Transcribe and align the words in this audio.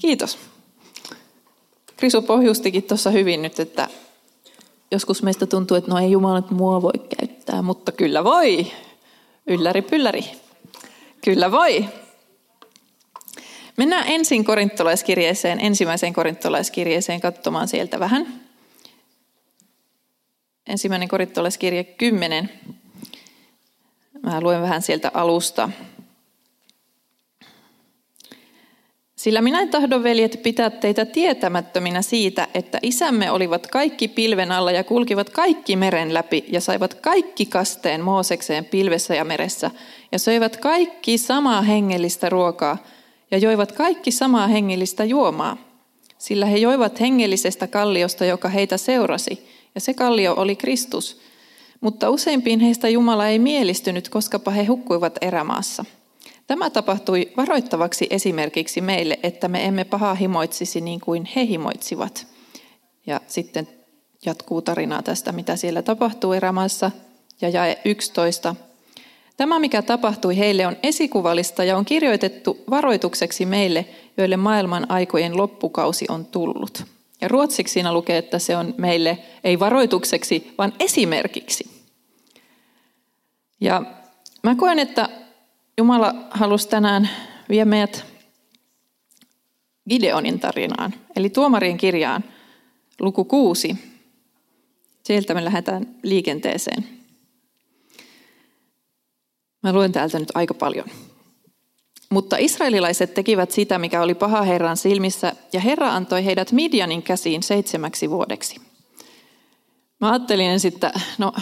Kiitos. 0.00 0.38
Krisu 1.96 2.22
pohjustikin 2.22 2.82
tuossa 2.82 3.10
hyvin 3.10 3.42
nyt, 3.42 3.60
että 3.60 3.88
joskus 4.90 5.22
meistä 5.22 5.46
tuntuu, 5.46 5.76
että 5.76 5.90
no 5.90 5.98
ei 5.98 6.10
Jumala 6.10 6.40
nyt 6.40 6.50
mua 6.50 6.82
voi 6.82 6.92
käyttää, 7.18 7.62
mutta 7.62 7.92
kyllä 7.92 8.24
voi. 8.24 8.66
Ylläri 9.46 9.82
pylläri. 9.82 10.24
Kyllä 11.24 11.52
voi. 11.52 11.84
Mennään 13.76 14.04
ensin 14.06 14.44
korintolaiskirjeeseen, 14.44 15.60
ensimmäiseen 15.60 16.12
korintolaiskirjeeseen 16.12 17.20
katsomaan 17.20 17.68
sieltä 17.68 18.00
vähän. 18.00 18.40
Ensimmäinen 20.66 21.08
korintolaiskirje 21.08 21.84
10. 21.84 22.50
Mä 24.22 24.40
luen 24.40 24.62
vähän 24.62 24.82
sieltä 24.82 25.10
alusta. 25.14 25.68
Sillä 29.20 29.40
minä 29.40 29.66
tahdon, 29.66 30.02
veljet, 30.02 30.40
pitää 30.42 30.70
teitä 30.70 31.04
tietämättöminä 31.04 32.02
siitä, 32.02 32.48
että 32.54 32.78
isämme 32.82 33.30
olivat 33.30 33.66
kaikki 33.66 34.08
pilven 34.08 34.52
alla 34.52 34.72
ja 34.72 34.84
kulkivat 34.84 35.30
kaikki 35.30 35.76
meren 35.76 36.14
läpi 36.14 36.44
ja 36.48 36.60
saivat 36.60 36.94
kaikki 36.94 37.46
kasteen 37.46 38.00
Moosekseen 38.00 38.64
pilvessä 38.64 39.14
ja 39.14 39.24
meressä 39.24 39.70
ja 40.12 40.18
söivät 40.18 40.56
kaikki 40.56 41.18
samaa 41.18 41.62
hengellistä 41.62 42.28
ruokaa 42.28 42.78
ja 43.30 43.38
joivat 43.38 43.72
kaikki 43.72 44.10
samaa 44.10 44.46
hengellistä 44.46 45.04
juomaa. 45.04 45.56
Sillä 46.18 46.46
he 46.46 46.56
joivat 46.56 47.00
hengellisestä 47.00 47.66
kalliosta, 47.66 48.24
joka 48.24 48.48
heitä 48.48 48.76
seurasi, 48.76 49.48
ja 49.74 49.80
se 49.80 49.94
kallio 49.94 50.34
oli 50.36 50.56
Kristus. 50.56 51.20
Mutta 51.80 52.10
useimpiin 52.10 52.60
heistä 52.60 52.88
Jumala 52.88 53.28
ei 53.28 53.38
mielistynyt, 53.38 54.08
koskapa 54.08 54.50
he 54.50 54.64
hukkuivat 54.64 55.18
erämaassa– 55.20 55.84
Tämä 56.50 56.70
tapahtui 56.70 57.32
varoittavaksi 57.36 58.06
esimerkiksi 58.10 58.80
meille, 58.80 59.18
että 59.22 59.48
me 59.48 59.64
emme 59.64 59.84
pahaa 59.84 60.14
himoitsisi 60.14 60.80
niin 60.80 61.00
kuin 61.00 61.28
he 61.36 61.46
himoitsivat. 61.46 62.26
Ja 63.06 63.20
sitten 63.26 63.68
jatkuu 64.26 64.62
tarinaa 64.62 65.02
tästä, 65.02 65.32
mitä 65.32 65.56
siellä 65.56 65.82
tapahtuu 65.82 66.32
erämaassa. 66.32 66.90
Ja 67.40 67.48
jae 67.48 67.78
11. 67.84 68.54
Tämä, 69.36 69.58
mikä 69.58 69.82
tapahtui 69.82 70.38
heille, 70.38 70.66
on 70.66 70.76
esikuvallista 70.82 71.64
ja 71.64 71.76
on 71.76 71.84
kirjoitettu 71.84 72.58
varoitukseksi 72.70 73.46
meille, 73.46 73.86
joille 74.16 74.36
maailman 74.36 74.90
aikojen 74.90 75.36
loppukausi 75.36 76.06
on 76.08 76.26
tullut. 76.26 76.84
Ja 77.20 77.28
ruotsiksi 77.28 77.72
siinä 77.72 77.92
lukee, 77.92 78.18
että 78.18 78.38
se 78.38 78.56
on 78.56 78.74
meille 78.76 79.18
ei 79.44 79.58
varoitukseksi, 79.58 80.54
vaan 80.58 80.72
esimerkiksi. 80.80 81.70
Ja 83.60 83.82
mä 84.42 84.54
koen, 84.54 84.78
että 84.78 85.08
Jumala 85.80 86.14
halusi 86.30 86.68
tänään 86.68 87.10
vie 87.48 87.64
meidät 87.64 88.04
Gideonin 89.90 90.40
tarinaan, 90.40 90.94
eli 91.16 91.30
tuomarien 91.30 91.76
kirjaan, 91.76 92.24
luku 93.00 93.24
kuusi. 93.24 93.76
Sieltä 95.04 95.34
me 95.34 95.44
lähdetään 95.44 95.94
liikenteeseen. 96.02 96.86
Mä 99.62 99.72
luen 99.72 99.92
täältä 99.92 100.18
nyt 100.18 100.28
aika 100.34 100.54
paljon. 100.54 100.86
Mutta 102.10 102.36
israelilaiset 102.38 103.14
tekivät 103.14 103.50
sitä, 103.50 103.78
mikä 103.78 104.02
oli 104.02 104.14
paha 104.14 104.42
Herran 104.42 104.76
silmissä, 104.76 105.32
ja 105.52 105.60
Herra 105.60 105.94
antoi 105.94 106.24
heidät 106.24 106.52
Midianin 106.52 107.02
käsiin 107.02 107.42
seitsemäksi 107.42 108.10
vuodeksi. 108.10 108.60
Mä 110.00 110.10
ajattelin 110.10 110.50
ensin, 110.50 110.74
että 110.74 111.00
no, 111.18 111.32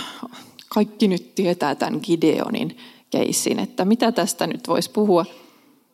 kaikki 0.68 1.08
nyt 1.08 1.34
tietää 1.34 1.74
tämän 1.74 2.00
Gideonin 2.02 2.76
keissin, 3.10 3.58
että 3.58 3.84
mitä 3.84 4.12
tästä 4.12 4.46
nyt 4.46 4.68
voisi 4.68 4.90
puhua. 4.90 5.24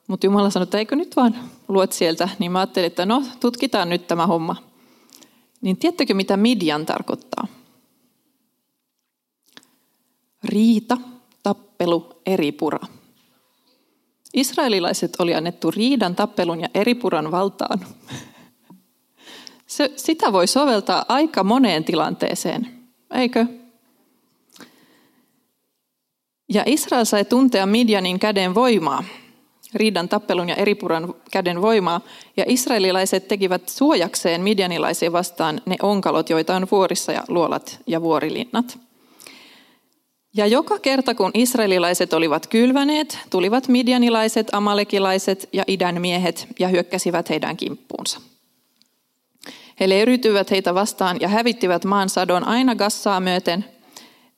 Mutta 0.07 0.27
Jumala 0.27 0.51
sanoi, 0.51 0.65
että 0.65 0.79
eikö 0.79 0.97
nyt 0.97 1.17
vaan 1.17 1.37
luet 1.69 1.93
sieltä, 1.93 2.29
niin 2.39 2.53
mä 2.53 2.59
ajattelin, 2.59 2.87
että 2.87 3.07
no 3.07 3.23
tutkitaan 3.41 3.89
nyt 3.89 4.07
tämä 4.07 4.27
homma. 4.27 4.57
Niin 5.61 5.77
tiedättekö 5.77 6.15
mitä 6.15 6.37
Midian 6.37 6.87
tarkoittaa? 6.87 7.47
Riita, 10.45 10.99
tappelu, 11.43 12.21
eripura. 12.27 12.79
Israelilaiset 14.35 15.17
oli 15.19 15.35
annettu 15.35 15.71
riidan, 15.71 16.17
tappelun 16.17 16.61
ja 16.61 16.69
eripuran 16.75 17.31
valtaan. 17.31 17.87
Se, 19.67 19.93
sitä 19.97 20.33
voi 20.33 20.47
soveltaa 20.47 21.05
aika 21.09 21.45
moneen 21.45 21.85
tilanteeseen, 21.85 22.69
eikö? 23.11 23.47
Ja 26.55 26.63
Israel 26.67 27.05
sai 27.05 27.25
tuntea 27.25 27.67
Midianin 27.67 28.19
käden 28.19 28.55
voimaa, 28.55 29.05
riidan 29.75 30.09
tappelun 30.09 30.49
ja 30.49 30.55
eripuran 30.55 31.15
käden 31.31 31.63
voimaa, 31.63 32.01
ja 32.37 32.45
israelilaiset 32.47 33.29
tekivät 33.29 33.69
suojakseen 33.69 34.41
midianilaisia 34.41 35.13
vastaan 35.13 35.61
ne 35.67 35.77
onkalot, 35.83 36.31
joita 36.31 36.57
on 36.57 36.67
vuorissa 36.71 37.13
ja 37.13 37.25
luolat 37.29 37.81
ja 37.87 38.03
vuorilinnat. 38.03 38.79
Ja 40.37 40.47
joka 40.47 40.79
kerta 40.79 41.15
kun 41.15 41.31
israelilaiset 41.35 42.13
olivat 42.13 42.47
kylväneet, 42.47 43.19
tulivat 43.31 43.69
midianilaiset, 43.69 44.49
amalekilaiset 44.53 45.49
ja 45.53 45.65
idän 45.67 46.01
miehet 46.01 46.47
ja 46.59 46.69
hyökkäsivät 46.69 47.31
heidän 47.31 47.57
kimppuunsa. 47.57 48.21
He 49.81 49.89
leiriytyivät 49.89 50.51
heitä 50.51 50.75
vastaan 50.75 51.17
ja 51.21 51.29
hävittivät 51.29 51.85
maan 51.85 52.09
sadon 52.09 52.45
aina 52.45 52.75
Gassaa 52.75 53.21
myöten 53.21 53.65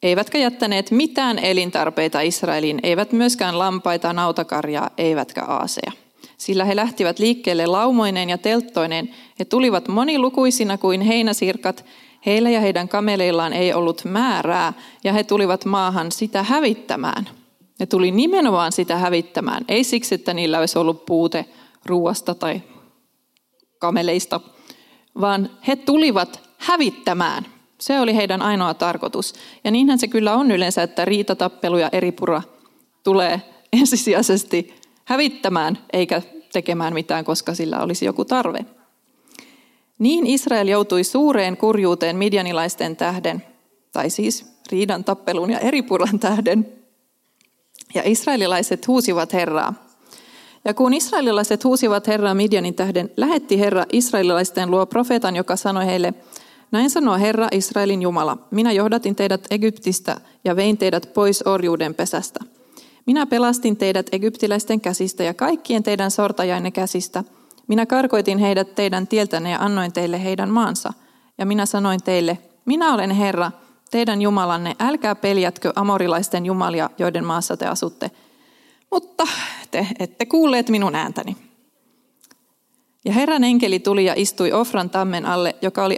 eivätkä 0.02 0.38
jättäneet 0.38 0.90
mitään 0.90 1.38
elintarpeita 1.38 2.20
Israeliin, 2.20 2.80
eivät 2.82 3.12
myöskään 3.12 3.58
lampaita, 3.58 4.12
nautakarjaa, 4.12 4.90
eivätkä 4.98 5.44
aaseja. 5.44 5.92
Sillä 6.38 6.64
he 6.64 6.76
lähtivät 6.76 7.18
liikkeelle 7.18 7.66
laumoineen 7.66 8.30
ja 8.30 8.38
telttoineen. 8.38 9.14
He 9.38 9.44
tulivat 9.44 9.88
monilukuisina 9.88 10.78
kuin 10.78 11.00
heinäsirkat. 11.00 11.84
Heillä 12.26 12.50
ja 12.50 12.60
heidän 12.60 12.88
kameleillaan 12.88 13.52
ei 13.52 13.74
ollut 13.74 14.04
määrää, 14.04 14.72
ja 15.04 15.12
he 15.12 15.24
tulivat 15.24 15.64
maahan 15.64 16.12
sitä 16.12 16.42
hävittämään. 16.42 17.28
Ne 17.78 17.86
tuli 17.86 18.10
nimenomaan 18.10 18.72
sitä 18.72 18.96
hävittämään, 18.96 19.64
ei 19.68 19.84
siksi, 19.84 20.14
että 20.14 20.34
niillä 20.34 20.58
olisi 20.58 20.78
ollut 20.78 21.06
puute 21.06 21.44
ruoasta 21.84 22.34
tai 22.34 22.62
kameleista, 23.78 24.40
vaan 25.20 25.50
he 25.68 25.76
tulivat 25.76 26.40
hävittämään. 26.58 27.46
Se 27.78 28.00
oli 28.00 28.14
heidän 28.16 28.42
ainoa 28.42 28.74
tarkoitus. 28.74 29.34
Ja 29.64 29.70
niinhän 29.70 29.98
se 29.98 30.08
kyllä 30.08 30.34
on 30.34 30.50
yleensä, 30.50 30.82
että 30.82 31.04
riitatappelu 31.04 31.78
ja 31.78 31.88
eripura 31.92 32.42
tulee 33.02 33.42
ensisijaisesti 33.72 34.74
hävittämään 35.04 35.78
eikä 35.92 36.22
tekemään 36.52 36.94
mitään, 36.94 37.24
koska 37.24 37.54
sillä 37.54 37.80
olisi 37.80 38.04
joku 38.04 38.24
tarve. 38.24 38.58
Niin 39.98 40.26
Israel 40.26 40.68
joutui 40.68 41.04
suureen 41.04 41.56
kurjuuteen 41.56 42.16
midjanilaisten 42.16 42.96
tähden, 42.96 43.42
tai 43.92 44.10
siis 44.10 44.46
riidan, 44.72 45.04
tappelun 45.04 45.50
ja 45.50 45.58
eripuran 45.58 46.18
tähden. 46.18 46.72
Ja 47.94 48.02
israelilaiset 48.04 48.88
huusivat 48.88 49.32
Herraa. 49.32 49.74
Ja 50.64 50.74
kun 50.74 50.94
israelilaiset 50.94 51.64
huusivat 51.64 52.06
Herraa 52.06 52.34
Midjanin 52.34 52.74
tähden, 52.74 53.10
lähetti 53.16 53.60
Herra 53.60 53.84
israelilaisten 53.92 54.70
luo 54.70 54.86
profeetan, 54.86 55.36
joka 55.36 55.56
sanoi 55.56 55.86
heille– 55.86 56.14
näin 56.70 56.90
sanoo 56.90 57.18
Herra 57.18 57.48
Israelin 57.52 58.02
Jumala, 58.02 58.38
minä 58.50 58.72
johdatin 58.72 59.16
teidät 59.16 59.46
Egyptistä 59.50 60.16
ja 60.44 60.56
vein 60.56 60.78
teidät 60.78 61.10
pois 61.14 61.42
orjuuden 61.46 61.94
pesästä. 61.94 62.40
Minä 63.06 63.26
pelastin 63.26 63.76
teidät 63.76 64.06
egyptiläisten 64.12 64.80
käsistä 64.80 65.24
ja 65.24 65.34
kaikkien 65.34 65.82
teidän 65.82 66.10
sortajainne 66.10 66.70
käsistä. 66.70 67.24
Minä 67.66 67.86
karkoitin 67.86 68.38
heidät 68.38 68.74
teidän 68.74 69.06
tieltänne 69.06 69.50
ja 69.50 69.58
annoin 69.60 69.92
teille 69.92 70.24
heidän 70.24 70.50
maansa. 70.50 70.92
Ja 71.38 71.46
minä 71.46 71.66
sanoin 71.66 72.02
teille, 72.02 72.38
minä 72.64 72.94
olen 72.94 73.10
Herra, 73.10 73.50
teidän 73.90 74.22
Jumalanne, 74.22 74.76
älkää 74.80 75.14
peljätkö 75.14 75.72
amorilaisten 75.76 76.46
jumalia, 76.46 76.90
joiden 76.98 77.24
maassa 77.24 77.56
te 77.56 77.66
asutte. 77.66 78.10
Mutta 78.90 79.26
te 79.70 79.86
ette 79.98 80.26
kuulleet 80.26 80.68
minun 80.68 80.94
ääntäni. 80.94 81.36
Ja 83.06 83.12
Herran 83.12 83.44
enkeli 83.44 83.78
tuli 83.78 84.04
ja 84.04 84.14
istui 84.16 84.52
Ofran 84.52 84.90
tammen 84.90 85.26
alle, 85.26 85.56
joka 85.62 85.84
oli 85.84 85.96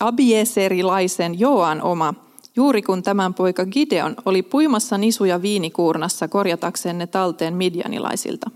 abieserilaisen 0.00 1.40
Joan 1.40 1.82
oma, 1.82 2.14
juuri 2.56 2.82
kun 2.82 3.02
tämän 3.02 3.34
poika 3.34 3.66
Gideon 3.66 4.16
oli 4.24 4.42
puimassa 4.42 4.98
nisuja 4.98 5.42
viinikuurnassa 5.42 6.28
korjatakseen 6.28 6.98
ne 6.98 7.06
talteen 7.06 7.54
midjanilaisilta. 7.54 8.50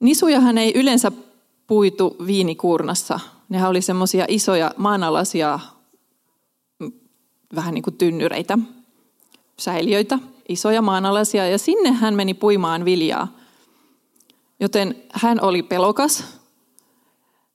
Nisujahan 0.00 0.58
ei 0.58 0.72
yleensä 0.74 1.12
puitu 1.66 2.16
viinikuurnassa. 2.26 3.20
Nehän 3.48 3.70
oli 3.70 3.82
semmoisia 3.82 4.24
isoja 4.28 4.74
maanalaisia, 4.76 5.60
vähän 7.54 7.74
niin 7.74 7.82
kuin 7.82 7.96
tynnyreitä, 7.96 8.58
säiliöitä, 9.56 10.18
isoja 10.48 10.82
maanalaisia, 10.82 11.46
ja 11.46 11.58
sinne 11.58 11.92
hän 11.92 12.14
meni 12.14 12.34
puimaan 12.34 12.84
viljaa– 12.84 13.28
Joten 14.60 15.02
hän 15.12 15.40
oli 15.40 15.62
pelokas. 15.62 16.24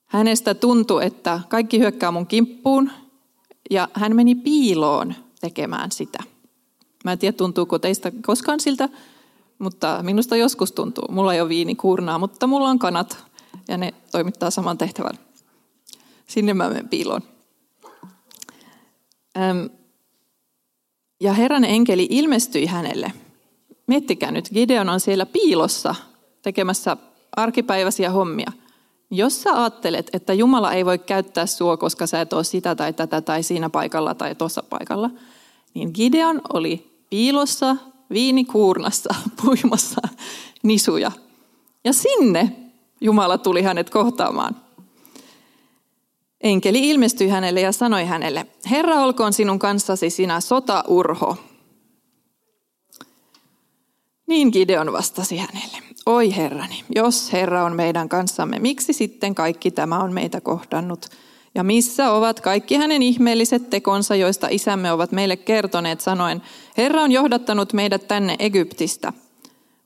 Hänestä 0.06 0.54
tuntui, 0.54 1.06
että 1.06 1.40
kaikki 1.48 1.78
hyökkää 1.78 2.10
mun 2.10 2.26
kimppuun 2.26 2.90
ja 3.70 3.88
hän 3.92 4.16
meni 4.16 4.34
piiloon 4.34 5.14
tekemään 5.40 5.92
sitä. 5.92 6.18
Mä 7.04 7.12
en 7.12 7.18
tiedä, 7.18 7.36
tuntuuko 7.36 7.78
teistä 7.78 8.12
koskaan 8.26 8.60
siltä, 8.60 8.88
mutta 9.58 10.00
minusta 10.02 10.36
joskus 10.36 10.72
tuntuu. 10.72 11.04
Mulla 11.10 11.34
ei 11.34 11.40
ole 11.40 11.48
viinikuurnaa, 11.48 12.18
mutta 12.18 12.46
mulla 12.46 12.68
on 12.68 12.78
kanat 12.78 13.24
ja 13.68 13.76
ne 13.76 13.94
toimittaa 14.12 14.50
saman 14.50 14.78
tehtävän. 14.78 15.18
Sinne 16.26 16.54
mä 16.54 16.68
menen 16.68 16.88
piiloon. 16.88 17.22
Ja 21.20 21.32
Herran 21.32 21.64
enkeli 21.64 22.06
ilmestyi 22.10 22.66
hänelle. 22.66 23.12
Miettikää 23.86 24.30
nyt, 24.30 24.50
Gideon 24.50 24.88
on 24.88 25.00
siellä 25.00 25.26
piilossa 25.26 25.94
tekemässä 26.42 26.96
arkipäiväisiä 27.36 28.10
hommia. 28.10 28.52
Jos 29.10 29.42
sä 29.42 29.60
ajattelet, 29.60 30.10
että 30.12 30.32
Jumala 30.32 30.72
ei 30.72 30.84
voi 30.84 30.98
käyttää 30.98 31.46
sua, 31.46 31.76
koska 31.76 32.06
sä 32.06 32.20
et 32.20 32.32
ole 32.32 32.44
sitä 32.44 32.74
tai 32.74 32.92
tätä 32.92 33.20
tai 33.20 33.42
siinä 33.42 33.70
paikalla 33.70 34.14
tai 34.14 34.34
tuossa 34.34 34.62
paikalla, 34.62 35.10
niin 35.74 35.90
Gideon 35.94 36.40
oli 36.52 37.04
piilossa 37.10 37.76
viinikuurnassa 38.10 39.14
puimassa 39.44 40.00
nisuja. 40.62 41.12
Ja 41.84 41.92
sinne 41.92 42.56
Jumala 43.00 43.38
tuli 43.38 43.62
hänet 43.62 43.90
kohtaamaan. 43.90 44.56
Enkeli 46.40 46.90
ilmestyi 46.90 47.28
hänelle 47.28 47.60
ja 47.60 47.72
sanoi 47.72 48.04
hänelle, 48.04 48.46
Herra 48.70 48.94
olkoon 48.94 49.32
sinun 49.32 49.58
kanssasi 49.58 50.10
sinä 50.10 50.40
sotaurho. 50.40 51.36
Niin 54.26 54.48
Gideon 54.52 54.92
vastasi 54.92 55.36
hänelle, 55.36 55.78
oi 56.06 56.36
Herrani, 56.36 56.84
jos 56.94 57.32
Herra 57.32 57.64
on 57.64 57.76
meidän 57.76 58.08
kanssamme, 58.08 58.58
miksi 58.58 58.92
sitten 58.92 59.34
kaikki 59.34 59.70
tämä 59.70 59.98
on 59.98 60.12
meitä 60.12 60.40
kohdannut? 60.40 61.06
Ja 61.54 61.62
missä 61.64 62.10
ovat 62.10 62.40
kaikki 62.40 62.74
hänen 62.74 63.02
ihmeelliset 63.02 63.70
tekonsa, 63.70 64.14
joista 64.14 64.48
isämme 64.50 64.92
ovat 64.92 65.12
meille 65.12 65.36
kertoneet 65.36 66.00
sanoen, 66.00 66.42
Herra 66.76 67.02
on 67.02 67.12
johdattanut 67.12 67.72
meidät 67.72 68.08
tänne 68.08 68.36
Egyptistä, 68.38 69.12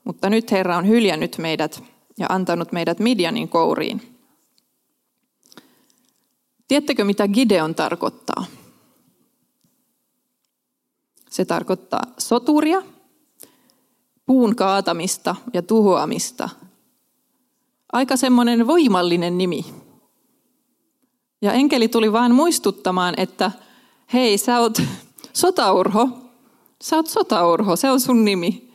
mutta 0.03 0.29
nyt 0.29 0.51
Herra 0.51 0.77
on 0.77 0.87
hyljännyt 0.87 1.37
meidät 1.37 1.83
ja 2.17 2.25
antanut 2.29 2.71
meidät 2.71 2.99
Midjanin 2.99 3.49
kouriin. 3.49 4.17
Tiedättekö, 6.67 7.03
mitä 7.03 7.27
Gideon 7.27 7.75
tarkoittaa? 7.75 8.45
Se 11.29 11.45
tarkoittaa 11.45 12.01
soturia, 12.17 12.81
puun 14.25 14.55
kaatamista 14.55 15.35
ja 15.53 15.61
tuhoamista. 15.61 16.49
Aika 17.93 18.17
semmoinen 18.17 18.67
voimallinen 18.67 19.37
nimi. 19.37 19.65
Ja 21.41 21.53
enkeli 21.53 21.87
tuli 21.87 22.11
vain 22.11 22.35
muistuttamaan, 22.35 23.13
että 23.17 23.51
hei, 24.13 24.37
sä 24.37 24.59
oot 24.59 24.81
sotaurho. 25.33 26.09
Sä 26.83 26.95
oot 26.95 27.07
sotaurho, 27.07 27.75
se 27.75 27.91
on 27.91 27.99
sun 27.99 28.25
nimi. 28.25 28.73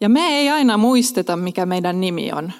Ja 0.00 0.08
me 0.08 0.20
ei 0.20 0.50
aina 0.50 0.76
muisteta, 0.76 1.36
mikä 1.36 1.66
meidän 1.66 2.00
nimi 2.00 2.32
on. 2.32 2.52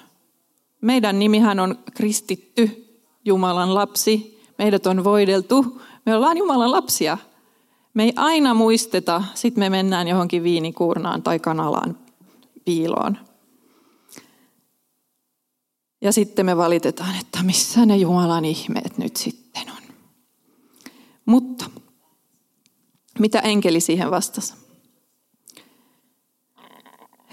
Meidän 0.81 1.19
nimihän 1.19 1.59
on 1.59 1.79
kristitty, 1.93 2.85
Jumalan 3.25 3.73
lapsi, 3.73 4.35
Meidät 4.57 4.87
on 4.87 5.03
voideltu. 5.03 5.81
Me 6.05 6.15
ollaan 6.15 6.37
Jumalan 6.37 6.71
lapsia. 6.71 7.17
Me 7.93 8.03
ei 8.03 8.13
aina 8.15 8.53
muisteta, 8.53 9.23
sitten 9.33 9.63
me 9.63 9.69
mennään 9.69 10.07
johonkin 10.07 10.43
viinikuurnaan 10.43 11.23
tai 11.23 11.39
kanalaan 11.39 12.04
piiloon. 12.65 13.17
Ja 16.01 16.11
sitten 16.11 16.45
me 16.45 16.57
valitetaan, 16.57 17.15
että 17.21 17.43
missä 17.43 17.85
ne 17.85 17.97
Jumalan 17.97 18.45
ihmeet 18.45 18.97
nyt 18.97 19.15
sitten 19.15 19.71
on. 19.71 19.95
Mutta 21.25 21.65
mitä 23.19 23.39
enkeli 23.39 23.79
siihen 23.79 24.11
vastasi? 24.11 24.53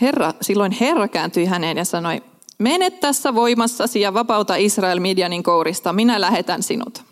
Herra, 0.00 0.34
silloin 0.40 0.72
Herra 0.72 1.08
kääntyi 1.08 1.44
häneen 1.44 1.76
ja 1.76 1.84
sanoi, 1.84 2.22
mene 2.58 2.90
tässä 2.90 3.34
voimassasi 3.34 4.00
ja 4.00 4.14
vapauta 4.14 4.56
Israel 4.56 5.00
Midjanin 5.00 5.42
kourista, 5.42 5.92
minä 5.92 6.20
lähetän 6.20 6.62
sinut. 6.62 7.04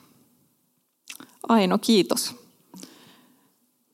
Aino, 1.49 1.79
kiitos. 1.79 2.37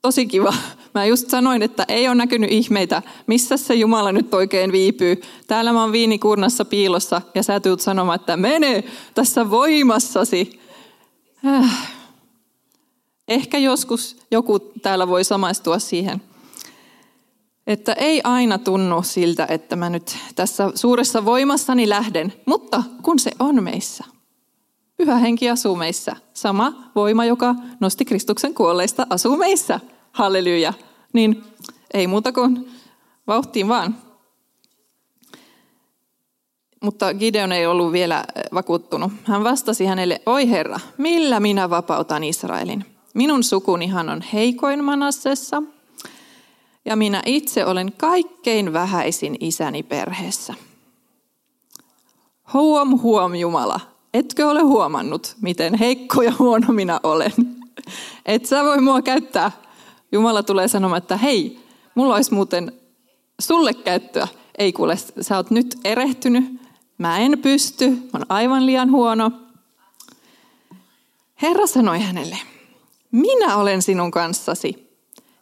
Tosi 0.02 0.26
kiva. 0.26 0.54
Mä 0.96 1.04
just 1.04 1.30
sanoin, 1.30 1.62
että 1.62 1.84
ei 1.88 2.08
ole 2.08 2.14
näkynyt 2.14 2.52
ihmeitä. 2.52 3.02
Missä 3.26 3.56
se 3.56 3.74
Jumala 3.74 4.12
nyt 4.12 4.34
oikein 4.34 4.72
viipyy? 4.72 5.22
Täällä 5.46 5.72
mä 5.72 5.80
oon 5.80 5.92
viinikurnassa 5.92 6.64
piilossa 6.64 7.22
ja 7.34 7.42
sä 7.42 7.60
tulet 7.60 7.80
sanomaan, 7.80 8.20
että 8.20 8.36
mene 8.36 8.84
tässä 9.14 9.50
voimassasi. 9.50 10.60
Äh. 11.46 11.88
Ehkä 13.28 13.58
joskus 13.58 14.16
joku 14.30 14.58
täällä 14.58 15.08
voi 15.08 15.24
samaistua 15.24 15.78
siihen, 15.78 16.22
että 17.66 17.92
ei 17.92 18.20
aina 18.24 18.58
tunnu 18.58 19.02
siltä, 19.02 19.46
että 19.50 19.76
mä 19.76 19.90
nyt 19.90 20.16
tässä 20.34 20.70
suuressa 20.74 21.24
voimassani 21.24 21.88
lähden, 21.88 22.32
mutta 22.46 22.82
kun 23.02 23.18
se 23.18 23.30
on 23.38 23.62
meissä, 23.62 24.04
Pyhä 24.96 25.16
henki 25.16 25.50
asuu 25.50 25.76
meissä. 25.76 26.16
Sama 26.34 26.90
voima, 26.94 27.24
joka 27.24 27.54
nosti 27.80 28.04
Kristuksen 28.04 28.54
kuolleista, 28.54 29.06
asuu 29.10 29.36
meissä. 29.36 29.80
Halleluja. 30.12 30.72
Niin 31.16 31.44
ei 31.94 32.06
muuta 32.06 32.32
kuin 32.32 32.70
vauhtiin 33.26 33.68
vaan. 33.68 33.96
Mutta 36.82 37.14
Gideon 37.14 37.52
ei 37.52 37.66
ollut 37.66 37.92
vielä 37.92 38.24
vakuuttunut. 38.54 39.12
Hän 39.24 39.44
vastasi 39.44 39.86
hänelle, 39.86 40.20
oi 40.26 40.50
Herra, 40.50 40.80
millä 40.98 41.40
minä 41.40 41.70
vapautan 41.70 42.24
Israelin? 42.24 42.84
Minun 43.14 43.44
sukunihan 43.44 44.08
on 44.08 44.22
heikoin 44.32 44.84
Manassessa, 44.84 45.62
ja 46.84 46.96
minä 46.96 47.22
itse 47.26 47.64
olen 47.64 47.92
kaikkein 47.92 48.72
vähäisin 48.72 49.36
isäni 49.40 49.82
perheessä. 49.82 50.54
Huom, 52.52 53.00
huom, 53.00 53.34
Jumala, 53.34 53.80
Etkö 54.14 54.48
ole 54.48 54.60
huomannut, 54.60 55.36
miten 55.40 55.74
heikko 55.74 56.22
ja 56.22 56.32
huono 56.38 56.72
minä 56.72 57.00
olen? 57.02 57.32
Et 58.26 58.46
sä 58.46 58.64
voi 58.64 58.80
mua 58.80 59.02
käyttää. 59.02 59.65
Jumala 60.12 60.42
tulee 60.42 60.68
sanomaan, 60.68 60.98
että 60.98 61.16
hei, 61.16 61.58
mulla 61.94 62.14
olisi 62.14 62.34
muuten 62.34 62.72
sulle 63.40 63.74
käyttöä. 63.74 64.28
Ei 64.58 64.72
kuule, 64.72 64.98
sä 65.20 65.36
oot 65.36 65.50
nyt 65.50 65.78
erehtynyt. 65.84 66.44
Mä 66.98 67.18
en 67.18 67.38
pysty, 67.42 67.90
mä 67.90 68.10
oon 68.12 68.26
aivan 68.28 68.66
liian 68.66 68.90
huono. 68.90 69.32
Herra 71.42 71.66
sanoi 71.66 72.00
hänelle, 72.00 72.38
minä 73.12 73.56
olen 73.56 73.82
sinun 73.82 74.10
kanssasi 74.10 74.86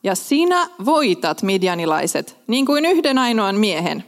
ja 0.02 0.14
sinä 0.14 0.68
voitat 0.84 1.42
midjanilaiset 1.42 2.36
niin 2.46 2.66
kuin 2.66 2.84
yhden 2.84 3.18
ainoan 3.18 3.56
miehen. 3.56 4.04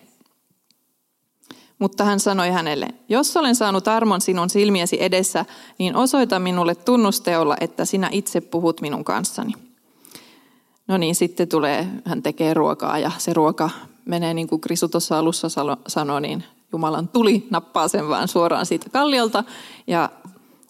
Mutta 1.78 2.04
hän 2.04 2.20
sanoi 2.20 2.50
hänelle, 2.50 2.88
jos 3.08 3.36
olen 3.36 3.54
saanut 3.54 3.88
armon 3.88 4.20
sinun 4.20 4.50
silmiesi 4.50 5.02
edessä, 5.02 5.44
niin 5.78 5.96
osoita 5.96 6.38
minulle 6.38 6.74
tunnusteolla, 6.74 7.56
että 7.60 7.84
sinä 7.84 8.08
itse 8.12 8.40
puhut 8.40 8.80
minun 8.80 9.04
kanssani. 9.04 9.52
No 10.88 10.96
niin, 10.96 11.14
sitten 11.14 11.48
tulee, 11.48 11.88
hän 12.04 12.22
tekee 12.22 12.54
ruokaa 12.54 12.98
ja 12.98 13.10
se 13.18 13.32
ruoka 13.32 13.70
menee 14.04 14.34
niin 14.34 14.48
kuin 14.48 14.60
Krisu 14.60 14.88
tuossa 14.88 15.18
alussa 15.18 15.48
sanoi, 15.88 16.20
niin 16.20 16.44
Jumalan 16.72 17.08
tuli 17.08 17.46
nappaa 17.50 17.88
sen 17.88 18.08
vaan 18.08 18.28
suoraan 18.28 18.66
siitä 18.66 18.90
kalliolta 18.90 19.44
ja 19.86 20.10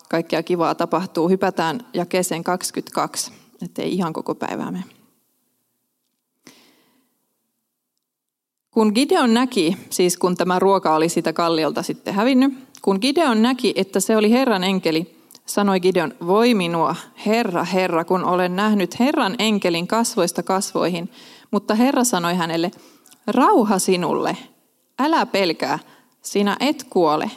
kaikkea 0.09 0.43
kivaa 0.43 0.75
tapahtuu. 0.75 1.29
Hypätään 1.29 1.87
jakeeseen 1.95 2.45
22, 2.45 3.33
ettei 3.63 3.93
ihan 3.93 4.13
koko 4.13 4.35
päivää 4.35 4.71
mene. 4.71 4.85
Kun 8.71 8.93
Gideon 8.95 9.35
näki, 9.35 9.77
siis 9.91 10.17
kun 10.17 10.37
tämä 10.37 10.59
ruoka 10.59 10.95
oli 10.95 11.09
sitä 11.09 11.33
kalliolta 11.33 11.83
sitten 11.83 12.15
hävinnyt, 12.15 12.55
kun 12.83 12.99
Gideon 13.01 13.43
näki, 13.43 13.73
että 13.77 14.01
se 14.01 14.17
oli 14.17 14.31
Herran 14.31 14.65
enkeli, 14.65 15.16
sanoi 15.47 15.81
Gideon, 15.81 16.15
voi 16.27 16.55
minua, 16.55 16.97
Herra, 17.27 17.65
Herra, 17.65 18.05
kun 18.05 18.25
olen 18.25 18.57
nähnyt 18.57 19.01
Herran 19.01 19.35
enkelin 19.39 19.87
kasvoista 19.87 20.43
kasvoihin. 20.43 21.11
Mutta 21.51 21.75
Herra 21.75 22.05
sanoi 22.05 22.35
hänelle, 22.35 22.71
rauha 23.27 23.79
sinulle, 23.79 24.37
älä 24.99 25.27
pelkää, 25.27 25.79
sinä 26.23 26.57
et 26.61 26.87
kuole. 26.91 27.31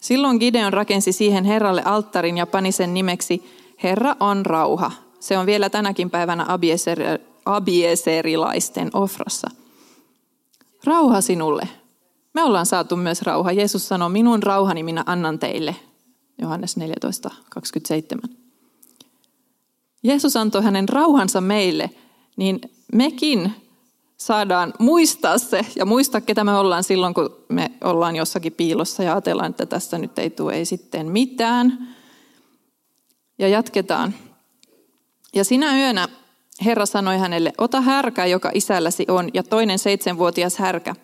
Silloin 0.00 0.38
Gideon 0.38 0.72
rakensi 0.72 1.12
siihen 1.12 1.44
Herralle 1.44 1.82
alttarin 1.84 2.38
ja 2.38 2.46
pani 2.46 2.72
sen 2.72 2.94
nimeksi, 2.94 3.44
Herra 3.82 4.16
on 4.20 4.46
rauha. 4.46 4.92
Se 5.20 5.38
on 5.38 5.46
vielä 5.46 5.70
tänäkin 5.70 6.10
päivänä 6.10 6.46
abieserilaisten 7.44 8.90
ofrassa. 8.94 9.50
Rauha 10.84 11.20
sinulle. 11.20 11.68
Me 12.34 12.42
ollaan 12.42 12.66
saatu 12.66 12.96
myös 12.96 13.22
rauha. 13.22 13.52
Jeesus 13.52 13.88
sanoi, 13.88 14.10
minun 14.10 14.42
rauhani 14.42 14.82
minä 14.82 15.02
annan 15.06 15.38
teille. 15.38 15.76
Johannes 16.38 16.76
14, 16.76 17.30
27. 17.50 18.36
Jeesus 20.02 20.36
antoi 20.36 20.62
hänen 20.62 20.88
rauhansa 20.88 21.40
meille, 21.40 21.90
niin 22.36 22.60
mekin 22.92 23.52
saadaan 24.16 24.74
muistaa 24.78 25.38
se 25.38 25.66
ja 25.76 25.86
muistaa, 25.86 26.20
ketä 26.20 26.44
me 26.44 26.54
ollaan 26.54 26.84
silloin, 26.84 27.14
kun 27.14 27.36
me 27.48 27.72
ollaan 27.84 28.16
jossakin 28.16 28.52
piilossa 28.52 29.02
ja 29.02 29.12
ajatellaan, 29.12 29.50
että 29.50 29.66
tässä 29.66 29.98
nyt 29.98 30.18
ei 30.18 30.30
tule 30.30 30.54
ei 30.54 30.64
sitten 30.64 31.06
mitään. 31.06 31.88
Ja 33.38 33.48
jatketaan. 33.48 34.14
Ja 35.34 35.44
sinä 35.44 35.76
yönä 35.76 36.08
Herra 36.64 36.86
sanoi 36.86 37.18
hänelle, 37.18 37.52
ota 37.58 37.80
härkä, 37.80 38.26
joka 38.26 38.50
isälläsi 38.54 39.06
on, 39.08 39.28
ja 39.34 39.42
toinen 39.42 39.78
seitsemänvuotias 39.78 40.56
härkä. 40.56 40.94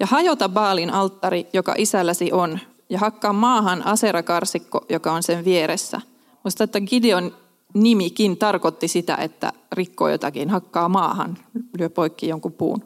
ja 0.00 0.06
hajota 0.06 0.48
Baalin 0.48 0.90
alttari, 0.90 1.46
joka 1.52 1.74
isälläsi 1.78 2.32
on, 2.32 2.58
ja 2.88 2.98
hakkaa 2.98 3.32
maahan 3.32 3.86
aserakarsikko, 3.86 4.84
joka 4.88 5.12
on 5.12 5.22
sen 5.22 5.44
vieressä. 5.44 6.00
Musta, 6.44 6.64
että 6.64 6.80
Gideon 6.80 7.36
nimikin 7.74 8.36
tarkoitti 8.36 8.88
sitä, 8.88 9.16
että 9.16 9.52
rikkoo 9.72 10.08
jotakin, 10.08 10.50
hakkaa 10.50 10.88
maahan, 10.88 11.38
lyö 11.78 11.90
poikki 11.90 12.28
jonkun 12.28 12.52
puun. 12.52 12.84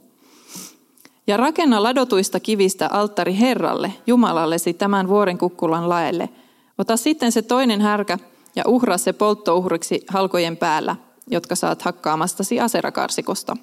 Ja 1.26 1.36
rakenna 1.36 1.82
ladotuista 1.82 2.40
kivistä 2.40 2.88
alttari 2.92 3.38
Herralle, 3.38 3.92
Jumalallesi, 4.06 4.74
tämän 4.74 5.08
vuoren 5.08 5.38
kukkulan 5.38 5.88
laelle. 5.88 6.28
Ota 6.78 6.96
sitten 6.96 7.32
se 7.32 7.42
toinen 7.42 7.80
härkä 7.80 8.18
ja 8.56 8.62
uhraa 8.66 8.98
se 8.98 9.12
polttouhriksi 9.12 10.04
halkojen 10.08 10.56
päällä, 10.56 10.96
jotka 11.30 11.54
saat 11.54 11.82
hakkaamastasi 11.82 12.60
aserakarsikosta. 12.60 13.56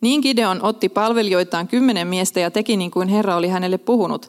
Niin 0.00 0.20
Gideon 0.20 0.62
otti 0.62 0.88
palvelijoitaan 0.88 1.68
kymmenen 1.68 2.08
miestä 2.08 2.40
ja 2.40 2.50
teki 2.50 2.76
niin 2.76 2.90
kuin 2.90 3.08
Herra 3.08 3.36
oli 3.36 3.48
hänelle 3.48 3.78
puhunut. 3.78 4.28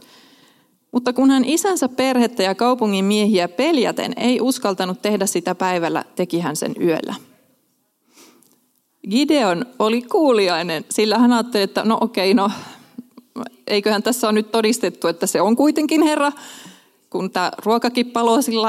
Mutta 0.91 1.13
kun 1.13 1.31
hän 1.31 1.45
isänsä 1.45 1.89
perhettä 1.89 2.43
ja 2.43 2.55
kaupungin 2.55 3.05
miehiä 3.05 3.48
peljäten 3.48 4.13
ei 4.17 4.41
uskaltanut 4.41 5.01
tehdä 5.01 5.25
sitä 5.25 5.55
päivällä, 5.55 6.03
teki 6.15 6.39
hän 6.39 6.55
sen 6.55 6.75
yöllä. 6.81 7.15
Gideon 9.10 9.65
oli 9.79 10.01
kuuliainen, 10.01 10.86
sillä 10.89 11.17
hän 11.17 11.33
ajatteli, 11.33 11.63
että 11.63 11.83
no 11.86 11.98
okei, 12.01 12.33
no 12.33 12.51
eiköhän 13.67 14.03
tässä 14.03 14.27
ole 14.27 14.33
nyt 14.33 14.51
todistettu, 14.51 15.07
että 15.07 15.27
se 15.27 15.41
on 15.41 15.55
kuitenkin 15.55 16.01
Herra, 16.01 16.31
kun 17.10 17.31
tämä 17.31 17.51
ruokakin 17.65 18.12
paloo 18.12 18.41
sillä 18.41 18.67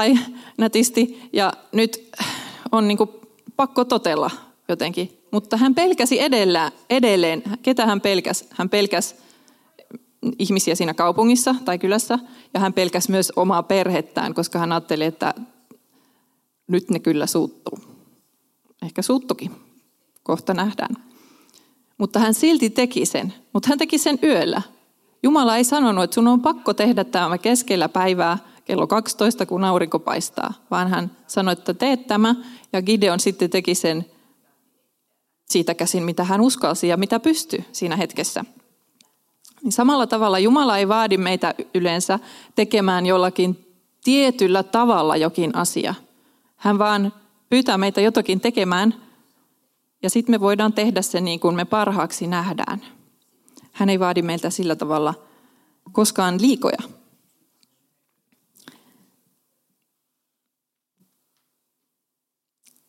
nätisti. 0.57 1.29
Ja 1.33 1.53
nyt 1.71 2.09
on 2.71 2.87
niin 2.87 2.97
pakko 3.55 3.85
totella 3.85 4.31
jotenkin. 4.67 5.19
Mutta 5.31 5.57
hän 5.57 5.75
pelkäsi 5.75 6.21
edellä, 6.21 6.71
edelleen. 6.89 7.43
Ketä 7.61 7.85
hän 7.85 8.01
pelkäsi? 8.01 8.47
Hän 8.49 8.69
pelkäsi 8.69 9.15
ihmisiä 10.39 10.75
siinä 10.75 10.93
kaupungissa 10.93 11.55
tai 11.65 11.79
kylässä. 11.79 12.19
Ja 12.53 12.59
hän 12.59 12.73
pelkäsi 12.73 13.11
myös 13.11 13.31
omaa 13.35 13.63
perhettään, 13.63 14.33
koska 14.33 14.59
hän 14.59 14.71
ajatteli, 14.71 15.03
että 15.03 15.33
nyt 16.67 16.89
ne 16.89 16.99
kyllä 16.99 17.27
suuttuu. 17.27 17.79
Ehkä 18.81 19.01
suuttukin. 19.01 19.51
Kohta 20.23 20.53
nähdään. 20.53 20.95
Mutta 21.97 22.19
hän 22.19 22.33
silti 22.33 22.69
teki 22.69 23.05
sen. 23.05 23.33
Mutta 23.53 23.69
hän 23.69 23.77
teki 23.77 23.97
sen 23.97 24.19
yöllä. 24.23 24.61
Jumala 25.23 25.57
ei 25.57 25.63
sanonut, 25.63 26.03
että 26.03 26.13
sun 26.13 26.27
on 26.27 26.41
pakko 26.41 26.73
tehdä 26.73 27.03
tämä 27.03 27.37
keskellä 27.37 27.89
päivää 27.89 28.37
kello 28.65 28.87
12, 28.87 29.45
kun 29.45 29.63
aurinko 29.63 29.99
paistaa, 29.99 30.53
vaan 30.71 30.89
hän 30.89 31.17
sanoi, 31.27 31.53
että 31.53 31.73
teet 31.73 32.07
tämä. 32.07 32.35
Ja 32.73 32.81
Gideon 32.81 33.19
sitten 33.19 33.49
teki 33.49 33.75
sen 33.75 34.05
siitä 35.49 35.73
käsin, 35.73 36.03
mitä 36.03 36.23
hän 36.23 36.41
uskalsi 36.41 36.87
ja 36.87 36.97
mitä 36.97 37.19
pystyi 37.19 37.65
siinä 37.71 37.95
hetkessä. 37.95 38.45
Niin 39.63 39.71
samalla 39.71 40.07
tavalla 40.07 40.39
Jumala 40.39 40.77
ei 40.77 40.87
vaadi 40.87 41.17
meitä 41.17 41.55
yleensä 41.73 42.19
tekemään 42.55 43.05
jollakin 43.05 43.75
tietyllä 44.03 44.63
tavalla 44.63 45.17
jokin 45.17 45.55
asia. 45.55 45.95
Hän 46.55 46.79
vaan 46.79 47.13
pyytää 47.49 47.77
meitä 47.77 48.01
jotakin 48.01 48.39
tekemään 48.39 48.93
ja 50.03 50.09
sitten 50.09 50.33
me 50.33 50.39
voidaan 50.39 50.73
tehdä 50.73 51.01
se 51.01 51.21
niin 51.21 51.39
kuin 51.39 51.55
me 51.55 51.65
parhaaksi 51.65 52.27
nähdään. 52.27 52.81
Hän 53.71 53.89
ei 53.89 53.99
vaadi 53.99 54.21
meiltä 54.21 54.49
sillä 54.49 54.75
tavalla 54.75 55.13
koskaan 55.91 56.41
liikoja. 56.41 57.02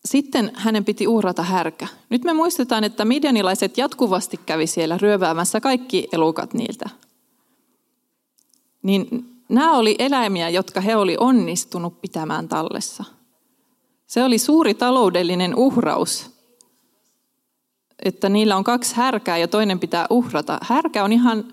Sitten 0.05 0.53
hänen 0.55 0.85
piti 0.85 1.09
uhrata 1.09 1.43
härkä. 1.43 1.89
Nyt 2.11 2.25
me 2.25 2.33
muistetaan, 2.33 2.85
että 2.85 3.05
midianilaiset 3.05 3.79
jatkuvasti 3.79 4.41
kävi 4.47 4.67
siellä 4.67 4.99
ryöväämässä 4.99 5.61
kaikki 5.61 6.09
elukat 6.13 6.55
niiltä. 6.55 6.91
Niin 8.83 9.31
nämä 9.49 9.77
oli 9.77 9.97
eläimiä, 9.99 10.49
jotka 10.49 10.81
he 10.81 10.97
oli 10.97 11.17
onnistunut 11.21 12.01
pitämään 12.01 12.49
tallessa. 12.49 13.05
Se 14.07 14.25
oli 14.25 14.39
suuri 14.39 14.75
taloudellinen 14.75 15.55
uhraus, 15.55 16.31
että 18.05 18.29
niillä 18.29 18.57
on 18.57 18.65
kaksi 18.65 18.97
härkää 18.97 19.39
ja 19.39 19.49
toinen 19.49 19.81
pitää 19.81 20.07
uhrata. 20.11 20.59
Härkä 20.63 21.05
on 21.05 21.13
ihan 21.13 21.45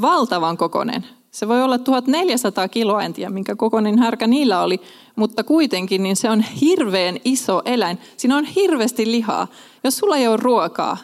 valtavan 0.00 0.56
kokonen. 0.56 1.06
Se 1.36 1.48
voi 1.48 1.62
olla 1.62 1.78
1400 1.78 2.68
kiloa, 2.68 3.02
en 3.02 3.12
tiedä 3.12 3.30
minkä 3.30 3.56
kokoinen 3.56 3.98
härkä 3.98 4.26
niillä 4.26 4.62
oli, 4.62 4.80
mutta 5.16 5.44
kuitenkin 5.44 6.02
niin 6.02 6.16
se 6.16 6.30
on 6.30 6.40
hirveän 6.40 7.16
iso 7.24 7.62
eläin. 7.64 7.98
Siinä 8.16 8.36
on 8.36 8.44
hirveästi 8.44 9.10
lihaa. 9.10 9.48
Jos 9.84 9.96
sulla 9.96 10.16
ei 10.16 10.28
ole 10.28 10.36
ruokaa, 10.36 10.96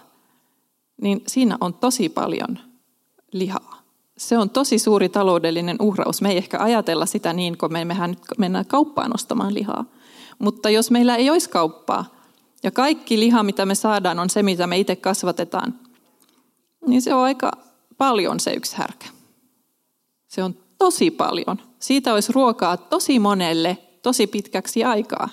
niin 1.02 1.22
siinä 1.26 1.56
on 1.60 1.74
tosi 1.74 2.08
paljon 2.08 2.58
lihaa. 3.32 3.82
Se 4.18 4.38
on 4.38 4.50
tosi 4.50 4.78
suuri 4.78 5.08
taloudellinen 5.08 5.76
uhraus. 5.80 6.22
Me 6.22 6.30
ei 6.30 6.36
ehkä 6.36 6.58
ajatella 6.60 7.06
sitä 7.06 7.32
niin, 7.32 7.58
kun 7.58 7.72
me 7.72 7.84
mehän 7.84 8.10
nyt 8.10 8.20
mennään 8.38 8.66
kauppaan 8.66 9.14
ostamaan 9.14 9.54
lihaa. 9.54 9.84
Mutta 10.38 10.70
jos 10.70 10.90
meillä 10.90 11.16
ei 11.16 11.30
olisi 11.30 11.50
kauppaa, 11.50 12.04
ja 12.62 12.70
kaikki 12.70 13.18
liha, 13.20 13.42
mitä 13.42 13.66
me 13.66 13.74
saadaan, 13.74 14.18
on 14.18 14.30
se, 14.30 14.42
mitä 14.42 14.66
me 14.66 14.78
itse 14.78 14.96
kasvatetaan, 14.96 15.74
niin 16.86 17.02
se 17.02 17.14
on 17.14 17.24
aika 17.24 17.52
paljon 17.98 18.40
se 18.40 18.52
yksi 18.52 18.76
härkä. 18.76 19.21
Se 20.32 20.42
on 20.42 20.56
tosi 20.78 21.10
paljon. 21.10 21.58
Siitä 21.78 22.14
olisi 22.14 22.32
ruokaa 22.32 22.76
tosi 22.76 23.18
monelle 23.18 23.78
tosi 24.02 24.26
pitkäksi 24.26 24.84
aikaa. 24.84 25.28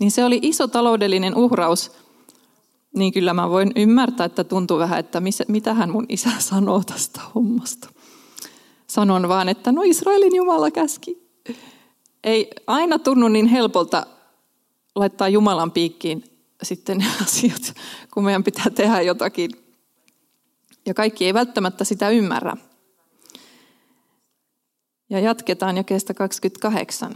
Niin 0.00 0.10
se 0.10 0.24
oli 0.24 0.38
iso 0.42 0.68
taloudellinen 0.68 1.36
uhraus. 1.36 1.92
Niin 2.96 3.12
kyllä 3.12 3.34
mä 3.34 3.50
voin 3.50 3.72
ymmärtää, 3.76 4.26
että 4.26 4.44
tuntuu 4.44 4.78
vähän, 4.78 4.98
että 4.98 5.22
mitä 5.48 5.74
hän 5.74 5.90
mun 5.90 6.06
isä 6.08 6.30
sanoo 6.50 6.82
tästä 6.86 7.20
hommasta. 7.34 7.88
Sanon 8.86 9.28
vaan, 9.28 9.48
että 9.48 9.72
no 9.72 9.82
Israelin 9.84 10.36
Jumala 10.36 10.70
käski. 10.70 11.28
Ei 12.24 12.50
aina 12.66 12.98
tunnu 12.98 13.28
niin 13.28 13.46
helpolta 13.46 14.06
laittaa 14.94 15.28
Jumalan 15.28 15.70
piikkiin 15.70 16.24
sitten 16.62 16.98
ne 16.98 17.04
asiat, 17.22 17.74
kun 18.14 18.24
meidän 18.24 18.44
pitää 18.44 18.70
tehdä 18.70 19.00
jotakin. 19.00 19.50
Ja 20.86 20.94
kaikki 20.94 21.26
ei 21.26 21.34
välttämättä 21.34 21.84
sitä 21.84 22.10
ymmärrä. 22.10 22.56
Ja 25.10 25.20
jatketaan 25.20 25.76
jakeesta 25.76 26.14
28. 26.14 27.14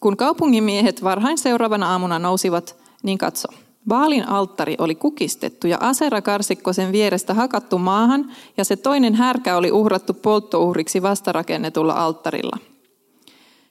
Kun 0.00 0.16
kaupungin 0.16 0.64
miehet 0.64 1.04
varhain 1.04 1.38
seuraavana 1.38 1.90
aamuna 1.92 2.18
nousivat, 2.18 2.76
niin 3.02 3.18
katso. 3.18 3.48
Baalin 3.88 4.28
alttari 4.28 4.74
oli 4.78 4.94
kukistettu 4.94 5.66
ja 5.66 5.78
asera 5.80 6.22
karsikko 6.22 6.72
sen 6.72 6.92
vierestä 6.92 7.34
hakattu 7.34 7.78
maahan 7.78 8.32
ja 8.56 8.64
se 8.64 8.76
toinen 8.76 9.14
härkä 9.14 9.56
oli 9.56 9.72
uhrattu 9.72 10.14
polttouhriksi 10.14 11.02
vastarakennetulla 11.02 11.92
alttarilla. 11.92 12.58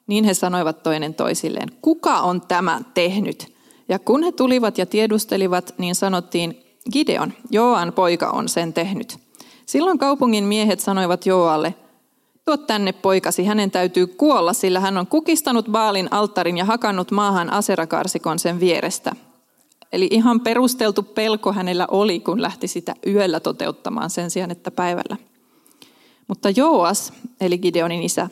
Niin 0.08 0.24
he 0.24 0.34
sanoivat 0.34 0.84
toinen 0.84 1.14
toisilleen, 1.14 1.72
kuka 1.82 2.20
on 2.20 2.42
tämä 2.42 2.82
tehnyt? 2.94 3.56
Ja 3.90 4.00
kun 4.00 4.24
he 4.24 4.32
tulivat 4.32 4.78
ja 4.78 4.86
tiedustelivat, 4.86 5.74
niin 5.78 5.96
sanottiin, 5.96 6.62
Gideon, 6.92 7.34
Joan 7.52 7.94
poika 7.94 8.30
on 8.30 8.50
sen 8.50 8.74
tehnyt. 8.74 9.18
Silloin 9.66 9.98
kaupungin 9.98 10.44
miehet 10.44 10.80
sanoivat 10.80 11.26
Joalle, 11.26 11.74
Tuo 12.46 12.58
tänne 12.58 12.92
poikasi, 12.94 13.46
hänen 13.46 13.72
täytyy 13.72 14.08
kuolla, 14.08 14.54
sillä 14.54 14.80
hän 14.80 14.98
on 14.98 15.08
kukistanut 15.08 15.66
Baalin 15.72 16.08
alttarin 16.12 16.58
ja 16.58 16.66
hakannut 16.66 17.12
maahan 17.12 17.54
aserakarsikon 17.54 18.40
sen 18.40 18.60
vierestä. 18.60 19.12
Eli 19.92 20.08
ihan 20.12 20.40
perusteltu 20.40 21.04
pelko 21.04 21.54
hänellä 21.54 21.88
oli, 21.92 22.20
kun 22.20 22.42
lähti 22.42 22.68
sitä 22.68 22.96
yöllä 23.08 23.40
toteuttamaan 23.40 24.10
sen 24.10 24.32
sijaan, 24.32 24.52
että 24.52 24.72
päivällä. 24.72 25.18
Mutta 26.28 26.50
Joas, 26.50 27.14
eli 27.42 27.58
Gideonin 27.58 28.04
isä, 28.04 28.30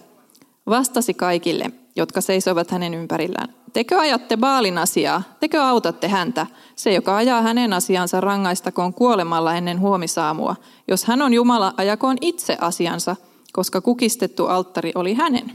vastasi 0.68 1.14
kaikille, 1.14 1.72
jotka 1.96 2.22
seisoivat 2.22 2.72
hänen 2.72 2.94
ympärillään. 2.94 3.56
Tekö 3.74 4.00
ajatte 4.00 4.38
Baalin 4.38 4.78
asiaa? 4.78 5.24
Tekö 5.40 5.64
autatte 5.64 6.08
häntä? 6.08 6.48
Se, 6.76 6.94
joka 6.94 7.16
ajaa 7.16 7.42
hänen 7.42 7.74
asiansa, 7.74 8.22
rangaistakoon 8.22 8.94
kuolemalla 8.94 9.56
ennen 9.56 9.80
huomisaamua. 9.80 10.56
Jos 10.88 11.06
hän 11.06 11.22
on 11.22 11.34
Jumala, 11.34 11.74
ajakoon 11.78 12.18
itse 12.22 12.58
asiansa– 12.62 13.16
koska 13.54 13.82
kukistettu 13.82 14.46
alttari 14.46 14.92
oli 14.96 15.14
hänen. 15.14 15.52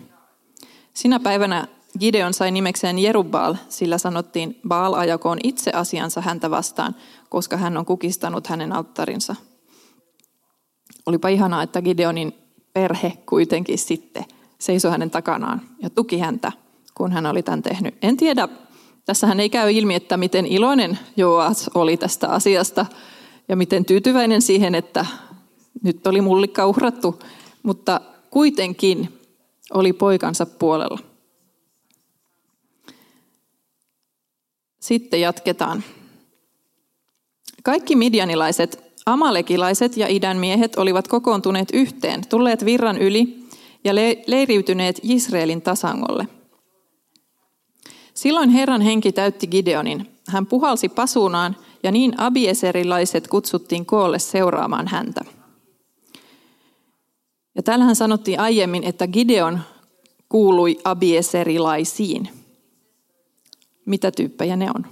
Sinä 0.94 1.20
päivänä 1.20 1.68
Gideon 1.98 2.34
sai 2.34 2.50
nimekseen 2.50 2.98
Jerubbaal, 2.98 3.54
sillä 3.68 3.98
sanottiin, 3.98 4.60
Baal 4.68 4.94
ajakoon 4.94 5.38
itse 5.42 5.70
asiansa 5.70 6.20
häntä 6.20 6.50
vastaan, 6.50 6.94
koska 7.28 7.56
hän 7.56 7.76
on 7.76 7.84
kukistanut 7.84 8.46
hänen 8.46 8.72
alttarinsa. 8.72 9.36
Olipa 11.06 11.28
ihanaa, 11.28 11.62
että 11.62 11.82
Gideonin 11.82 12.32
perhe 12.72 13.12
kuitenkin 13.26 13.78
sitten 13.78 14.24
seisoi 14.58 14.90
hänen 14.90 15.10
takanaan 15.10 15.62
ja 15.82 15.90
tuki 15.90 16.18
häntä, 16.18 16.52
kun 16.94 17.12
hän 17.12 17.26
oli 17.26 17.42
tämän 17.42 17.62
tehnyt. 17.62 17.94
En 18.02 18.16
tiedä, 18.16 18.48
tässähän 19.04 19.40
ei 19.40 19.50
käy 19.50 19.72
ilmi, 19.72 19.94
että 19.94 20.16
miten 20.16 20.46
iloinen 20.46 20.98
Joas 21.16 21.70
oli 21.74 21.96
tästä 21.96 22.28
asiasta 22.28 22.86
ja 23.48 23.56
miten 23.56 23.84
tyytyväinen 23.84 24.42
siihen, 24.42 24.74
että 24.74 25.06
nyt 25.82 26.06
oli 26.06 26.20
mullikka 26.20 26.66
uhrattu 26.66 27.18
mutta 27.62 28.00
kuitenkin 28.30 29.20
oli 29.74 29.92
poikansa 29.92 30.46
puolella. 30.46 30.98
Sitten 34.80 35.20
jatketaan. 35.20 35.84
Kaikki 37.62 37.96
midianilaiset 37.96 38.88
Amalekilaiset 39.08 39.96
ja 39.96 40.06
idän 40.08 40.36
miehet 40.36 40.76
olivat 40.76 41.08
kokoontuneet 41.08 41.68
yhteen, 41.72 42.28
tulleet 42.28 42.64
virran 42.64 42.98
yli 42.98 43.44
ja 43.84 43.94
leiriytyneet 44.26 45.00
Israelin 45.02 45.62
tasangolle. 45.62 46.28
Silloin 48.14 48.50
Herran 48.50 48.80
henki 48.80 49.12
täytti 49.12 49.46
Gideonin. 49.46 50.10
Hän 50.28 50.46
puhalsi 50.46 50.88
pasunaan 50.88 51.56
ja 51.82 51.92
niin 51.92 52.20
abieserilaiset 52.20 53.28
kutsuttiin 53.28 53.86
koolle 53.86 54.18
seuraamaan 54.18 54.88
häntä. 54.88 55.20
Ja 57.58 57.62
täällähän 57.62 57.96
sanottiin 57.96 58.40
aiemmin, 58.40 58.84
että 58.84 59.06
Gideon 59.06 59.60
kuului 60.28 60.78
abieserilaisiin. 60.84 62.28
Mitä 63.86 64.10
tyyppejä 64.10 64.56
ne 64.56 64.70
on? 64.74 64.86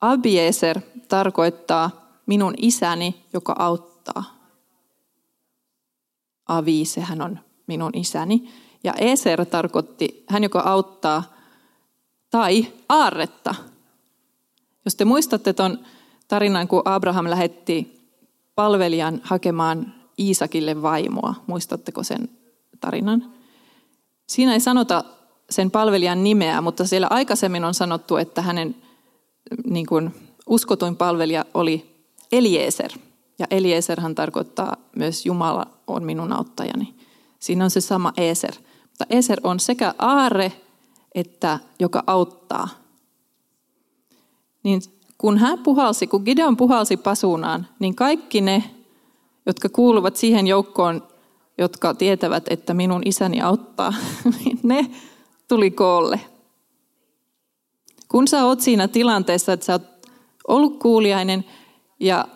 Abieser 0.00 0.80
tarkoittaa 1.08 1.90
minun 2.26 2.54
isäni, 2.56 3.24
joka 3.32 3.54
auttaa. 3.58 4.24
Avi, 6.48 6.84
sehän 6.84 7.22
on 7.22 7.38
minun 7.66 7.92
isäni. 7.94 8.48
Ja 8.84 8.94
Eser 8.98 9.46
tarkoitti 9.46 10.24
hän, 10.28 10.42
joka 10.42 10.60
auttaa, 10.60 11.22
tai 12.30 12.66
aarretta. 12.88 13.54
Jos 14.84 14.94
te 14.94 15.04
muistatte 15.04 15.52
tuon 15.52 15.78
tarinan, 16.28 16.68
kun 16.68 16.82
Abraham 16.84 17.30
lähetti 17.30 18.00
palvelijan 18.54 19.20
hakemaan 19.22 20.03
Iisakille 20.18 20.82
vaimoa, 20.82 21.34
muistatteko 21.46 22.02
sen 22.02 22.28
tarinan? 22.80 23.32
Siinä 24.28 24.52
ei 24.52 24.60
sanota 24.60 25.04
sen 25.50 25.70
palvelijan 25.70 26.24
nimeä, 26.24 26.60
mutta 26.60 26.86
siellä 26.86 27.06
aikaisemmin 27.10 27.64
on 27.64 27.74
sanottu, 27.74 28.16
että 28.16 28.42
hänen 28.42 28.76
niin 29.64 29.86
kuin, 29.86 30.14
uskotuin 30.46 30.96
palvelija 30.96 31.44
oli 31.54 32.06
Eliezer. 32.32 32.90
Ja 33.38 33.46
Eliezerhan 33.50 34.14
tarkoittaa 34.14 34.76
myös 34.96 35.26
Jumala 35.26 35.66
on 35.86 36.04
minun 36.04 36.32
auttajani. 36.32 36.94
Siinä 37.38 37.64
on 37.64 37.70
se 37.70 37.80
sama 37.80 38.12
Eser. 38.16 38.54
Mutta 38.82 39.06
Eser 39.10 39.40
on 39.42 39.60
sekä 39.60 39.94
aare 39.98 40.52
että 41.14 41.58
joka 41.80 42.04
auttaa. 42.06 42.68
Niin 44.62 44.82
kun 45.18 45.38
hän 45.38 45.58
puhalsi, 45.58 46.06
kun 46.06 46.22
Gideon 46.22 46.56
puhalsi 46.56 46.96
pasunaan, 46.96 47.66
niin 47.78 47.94
kaikki 47.94 48.40
ne, 48.40 48.73
jotka 49.46 49.68
kuuluvat 49.68 50.16
siihen 50.16 50.46
joukkoon, 50.46 51.08
jotka 51.58 51.94
tietävät, 51.94 52.44
että 52.50 52.74
minun 52.74 53.02
isäni 53.04 53.40
auttaa, 53.40 53.94
niin 54.44 54.60
ne 54.62 54.90
tuli 55.48 55.70
koolle. 55.70 56.20
Kun 58.08 58.28
sä 58.28 58.44
oot 58.44 58.60
siinä 58.60 58.88
tilanteessa, 58.88 59.52
että 59.52 59.66
sä 59.66 59.72
oot 59.72 59.82
ollut 60.48 60.78
kuuliainen 60.78 61.44
ja 62.00 62.28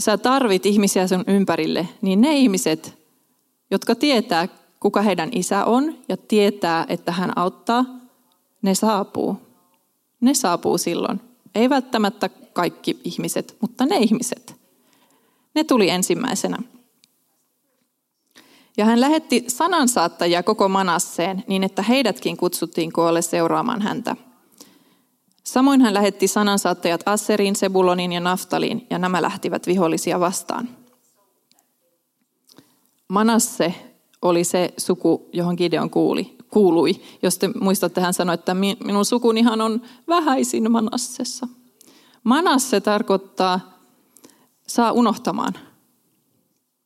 sä 0.00 0.18
tarvit 0.18 0.66
ihmisiä 0.66 1.06
sun 1.06 1.24
ympärille, 1.26 1.88
niin 2.02 2.20
ne 2.20 2.36
ihmiset, 2.36 2.98
jotka 3.70 3.94
tietää, 3.94 4.48
kuka 4.80 5.02
heidän 5.02 5.28
isä 5.32 5.64
on 5.64 5.98
ja 6.08 6.16
tietää, 6.16 6.86
että 6.88 7.12
hän 7.12 7.38
auttaa, 7.38 7.84
ne 8.62 8.74
saapuu. 8.74 9.36
Ne 10.20 10.34
saapuu 10.34 10.78
silloin. 10.78 11.20
Ei 11.54 11.70
välttämättä 11.70 12.28
kaikki 12.28 13.00
ihmiset, 13.04 13.56
mutta 13.60 13.86
ne 13.86 13.96
ihmiset. 13.96 14.61
Ne 15.54 15.64
tuli 15.64 15.88
ensimmäisenä. 15.88 16.58
Ja 18.76 18.84
hän 18.84 19.00
lähetti 19.00 19.44
sanansaattajia 19.48 20.42
koko 20.42 20.68
Manasseen 20.68 21.44
niin, 21.46 21.64
että 21.64 21.82
heidätkin 21.82 22.36
kutsuttiin 22.36 22.92
koolle 22.92 23.22
seuraamaan 23.22 23.82
häntä. 23.82 24.16
Samoin 25.44 25.80
hän 25.80 25.94
lähetti 25.94 26.28
sanansaattajat 26.28 27.00
Asseriin, 27.06 27.56
Sebuloniin 27.56 28.12
ja 28.12 28.20
Naftaliin, 28.20 28.86
ja 28.90 28.98
nämä 28.98 29.22
lähtivät 29.22 29.66
vihollisia 29.66 30.20
vastaan. 30.20 30.68
Manasse 33.08 33.74
oli 34.22 34.44
se 34.44 34.74
suku, 34.76 35.28
johon 35.32 35.54
Gideon 35.58 35.90
kuuli, 35.90 36.36
kuului. 36.50 37.02
Jos 37.22 37.38
te 37.38 37.50
muistatte, 37.60 38.00
hän 38.00 38.14
sanoi, 38.14 38.34
että 38.34 38.54
minun 38.54 39.04
sukunihan 39.04 39.60
on 39.60 39.82
vähäisin 40.08 40.72
Manassessa. 40.72 41.48
Manasse 42.24 42.80
tarkoittaa 42.80 43.81
saa 44.72 44.92
unohtamaan, 44.92 45.52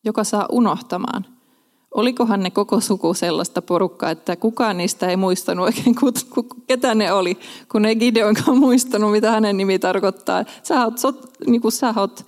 joka 0.05 0.25
saa 0.25 0.47
unohtamaan. 0.53 1.27
Olikohan 1.95 2.43
ne 2.43 2.51
koko 2.51 2.81
suku 2.81 3.15
sellaista 3.15 3.63
porukkaa, 3.63 4.11
että 4.11 4.37
kukaan 4.37 4.77
niistä 4.77 5.09
ei 5.09 5.17
muistanut 5.17 5.65
oikein, 5.65 5.97
ketä 6.67 6.95
ne 6.95 7.13
oli, 7.13 7.39
kun 7.73 7.85
ei 7.85 7.97
Gideonkaan 7.97 8.59
muistanut, 8.59 9.13
mitä 9.13 9.31
hänen 9.31 9.57
nimi 9.57 9.79
tarkoittaa. 9.79 10.45
Sä 10.63 10.85
oot, 10.85 10.99
sot, 10.99 11.31
niin 11.47 11.61
kuin 11.61 11.73
sä 11.73 11.95
oot 11.97 12.21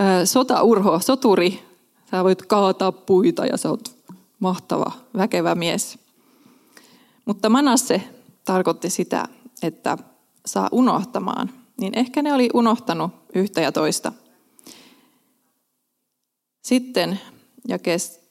äh, 0.00 0.24
sotaurho, 0.24 1.00
soturi, 1.00 1.62
sä 2.10 2.24
voit 2.24 2.42
kaataa 2.42 2.92
puita 2.92 3.46
ja 3.46 3.56
sä 3.56 3.70
oot 3.70 3.96
mahtava, 4.38 4.92
väkevä 5.16 5.54
mies. 5.54 5.98
Mutta 7.24 7.48
Manasse 7.48 8.02
tarkoitti 8.44 8.90
sitä, 8.90 9.24
että 9.62 9.98
saa 10.46 10.68
unohtamaan. 10.72 11.50
Niin 11.80 11.98
ehkä 11.98 12.22
ne 12.22 12.32
oli 12.32 12.48
unohtanut 12.54 13.10
yhtä 13.34 13.60
ja 13.60 13.72
toista. 13.72 14.12
Sitten 16.66 17.20
ja 17.68 17.78
kestä, 17.78 18.24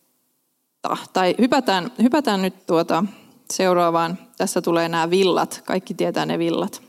tai 1.13 1.35
hypätään, 1.39 1.91
hypätään 2.01 2.41
nyt 2.41 2.65
tuota 2.65 3.03
seuraavaan. 3.51 4.17
Tässä 4.37 4.61
tulee 4.61 4.89
nämä 4.89 5.09
villat. 5.09 5.61
Kaikki 5.65 5.93
tietää 5.93 6.25
ne 6.25 6.39
villat. 6.39 6.81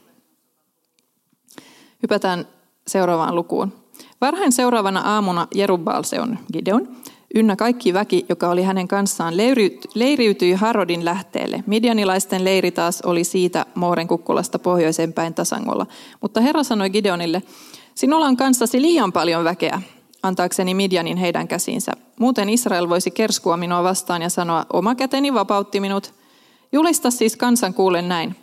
Hypätään 2.03 2.49
seuraavaan 2.87 3.35
lukuun. 3.35 3.73
Varhain 4.21 4.53
seuraavana 4.53 5.01
aamuna 5.01 5.49
Jerubal, 5.55 6.03
se 6.03 6.21
on 6.21 6.39
Gideon, 6.53 6.97
ynnä 7.35 7.57
kaikki 7.57 7.95
väki, 7.95 8.27
joka 8.29 8.49
oli 8.49 8.63
hänen 8.63 8.89
kanssaan, 8.89 9.35
leiriytyi 9.95 10.53
Harodin 10.53 11.05
lähteelle. 11.05 11.65
Midianilaisten 11.67 12.45
leiri 12.45 12.71
taas 12.71 13.03
oli 13.03 13.25
siitä 13.25 13.67
Mooren 13.75 14.09
kukkulasta 14.09 14.59
pohjoiseen 14.59 15.13
päin 15.13 15.35
tasangolla. 15.35 15.87
Mutta 16.21 16.41
Herra 16.41 16.63
sanoi 16.63 16.91
Gideonille, 16.91 17.43
sinulla 17.95 18.27
on 18.27 18.37
kanssasi 18.37 18.83
liian 18.83 19.13
paljon 19.13 19.45
väkeä, 19.45 19.83
antaakseni 20.27 20.75
Midianin 20.75 21.17
heidän 21.17 21.49
käsiinsä. 21.49 21.93
Muuten 22.19 22.49
Israel 22.49 22.89
voisi 22.89 23.11
kerskua 23.11 23.57
minua 23.57 23.83
vastaan 23.83 24.23
ja 24.23 24.29
sanoa, 24.29 24.67
oma 24.73 24.95
käteni 24.95 25.35
vapautti 25.35 25.81
minut. 25.81 26.15
Julista 26.73 27.11
siis 27.11 27.37
kansan 27.37 27.75
kuulen 27.75 28.09
näin. 28.09 28.37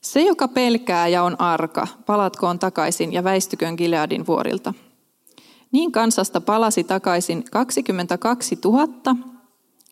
Se, 0.00 0.22
joka 0.22 0.48
pelkää 0.48 1.08
ja 1.08 1.22
on 1.22 1.40
arka, 1.40 1.86
palatkoon 2.06 2.58
takaisin 2.58 3.12
ja 3.12 3.24
väistyköön 3.24 3.74
Gileadin 3.74 4.26
vuorilta. 4.26 4.74
Niin 5.72 5.92
kansasta 5.92 6.40
palasi 6.40 6.84
takaisin 6.84 7.44
22 7.50 8.58
000 8.64 8.88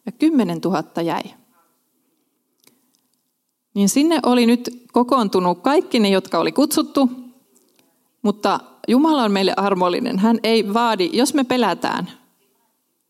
ja 0.07 0.13
10 0.13 0.59
000 0.65 1.03
jäi. 1.03 1.23
Niin 3.75 3.89
sinne 3.89 4.21
oli 4.23 4.47
nyt 4.47 4.87
kokoontunut 4.93 5.63
kaikki 5.63 6.01
ne, 6.01 6.09
jotka 6.09 6.39
oli 6.39 6.53
kutsuttu, 6.53 7.11
mutta 8.23 8.61
Jumala 8.89 9.23
on 9.23 9.33
meille 9.33 9.55
armollinen. 9.57 10.19
Hän 10.19 10.39
ei 10.43 10.75
vaadi, 10.75 11.11
jos 11.13 11.35
me 11.35 11.45
pelätään, 11.45 12.11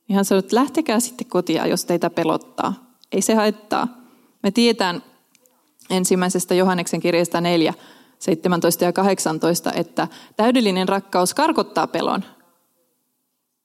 niin 0.09 0.16
hän 0.16 0.25
sanoo, 0.25 0.38
että 0.38 0.57
lähtekää 0.57 1.01
sitten 1.01 1.27
kotia, 1.27 1.66
jos 1.66 1.85
teitä 1.85 2.11
pelottaa. 2.11 2.75
Ei 3.12 3.23
se 3.23 3.35
haittaa. 3.35 3.88
Me 4.42 4.51
tiedetään 4.51 5.03
ensimmäisestä 5.90 6.55
Johanneksen 6.55 7.01
kirjasta 7.01 7.40
4, 7.40 7.75
17 8.18 8.85
ja 8.85 8.92
18, 8.92 9.73
että 9.73 10.09
täydellinen 10.37 10.88
rakkaus 10.88 11.35
karkottaa 11.35 11.87
pelon. 11.87 12.25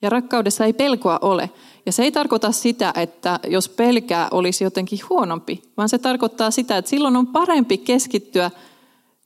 Ja 0.01 0.09
rakkaudessa 0.09 0.65
ei 0.65 0.73
pelkoa 0.73 1.19
ole. 1.21 1.49
Ja 1.85 1.91
se 1.91 2.03
ei 2.03 2.11
tarkoita 2.11 2.51
sitä, 2.51 2.93
että 2.95 3.39
jos 3.47 3.69
pelkää 3.69 4.27
olisi 4.31 4.63
jotenkin 4.63 4.99
huonompi, 5.09 5.63
vaan 5.77 5.89
se 5.89 5.97
tarkoittaa 5.97 6.51
sitä, 6.51 6.77
että 6.77 6.89
silloin 6.89 7.15
on 7.15 7.27
parempi 7.27 7.77
keskittyä 7.77 8.51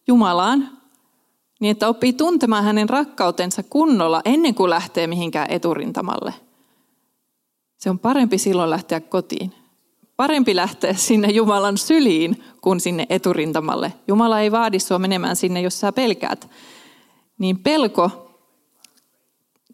Jumalaan, 0.08 0.77
niin 1.60 1.72
että 1.72 1.88
oppii 1.88 2.14
tuntemaan 2.14 2.64
hänen 2.64 2.90
rakkautensa 2.90 3.64
kunnolla 3.64 4.22
ennen 4.26 4.56
kuin 4.56 4.70
lähtee 4.70 5.08
mihinkään 5.08 5.52
eturintamalle. 5.52 6.34
Se 7.78 7.90
on 7.90 8.00
parempi 8.00 8.38
silloin 8.38 8.70
lähteä 8.70 9.00
kotiin. 9.00 9.54
Parempi 10.16 10.56
lähteä 10.56 10.94
sinne 10.94 11.28
Jumalan 11.28 11.78
syliin 11.78 12.44
kuin 12.62 12.80
sinne 12.80 13.06
eturintamalle. 13.10 13.94
Jumala 14.08 14.40
ei 14.40 14.52
vaadi 14.52 14.80
sinua 14.80 15.00
menemään 15.00 15.36
sinne, 15.36 15.62
jos 15.62 15.80
sä 15.80 15.92
pelkäät. 15.92 16.50
Niin 17.38 17.60
pelko 17.60 18.34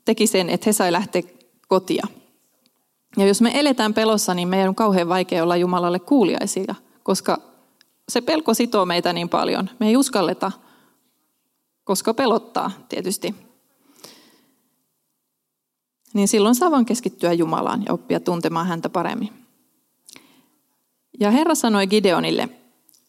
teki 0.06 0.28
sen, 0.28 0.50
että 0.50 0.64
he 0.66 0.74
sai 0.74 0.92
lähteä 0.92 1.22
kotia. 1.68 2.08
Ja 3.18 3.26
jos 3.26 3.42
me 3.42 3.52
eletään 3.54 3.94
pelossa, 3.94 4.34
niin 4.34 4.48
meidän 4.48 4.70
on 4.70 4.76
kauhean 4.76 5.10
vaikea 5.10 5.44
olla 5.44 5.58
Jumalalle 5.58 6.00
kuuliaisia, 6.00 6.76
koska 7.04 7.38
se 8.10 8.22
pelko 8.22 8.54
sitoo 8.54 8.86
meitä 8.86 9.14
niin 9.14 9.30
paljon. 9.30 9.70
Me 9.80 9.88
ei 9.88 9.98
uskalleta, 9.98 10.52
koska 11.84 12.14
pelottaa 12.14 12.72
tietysti. 12.90 13.36
Niin 16.14 16.28
silloin 16.28 16.56
saa 16.56 16.72
vain 16.72 16.86
keskittyä 16.86 17.34
Jumalaan 17.34 17.84
ja 17.86 17.94
oppia 17.94 18.20
tuntemaan 18.20 18.68
häntä 18.68 18.90
paremmin. 18.90 19.30
Ja 21.20 21.32
Herra 21.32 21.56
sanoi 21.56 21.88
Gideonille, 21.88 22.50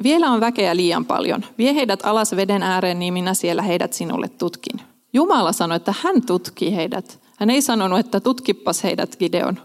vielä 0.03 0.31
on 0.31 0.41
väkeä 0.41 0.77
liian 0.77 1.05
paljon. 1.05 1.45
Vie 1.59 1.75
heidät 1.75 2.07
alas 2.07 2.37
veden 2.37 2.63
ääreen, 2.63 2.99
niin 2.99 3.15
minä 3.15 3.35
siellä 3.35 3.63
heidät 3.63 3.93
sinulle 3.93 4.29
tutkin. 4.29 4.81
Jumala 5.13 5.53
sanoi, 5.53 5.77
että 5.77 5.95
hän 6.03 6.27
tutkii 6.27 6.77
heidät. 6.77 7.21
Hän 7.39 7.51
ei 7.51 7.63
sanonut, 7.63 7.99
että 7.99 8.21
tutkippas 8.21 8.85
heidät 8.85 9.17
Gideon. 9.17 9.61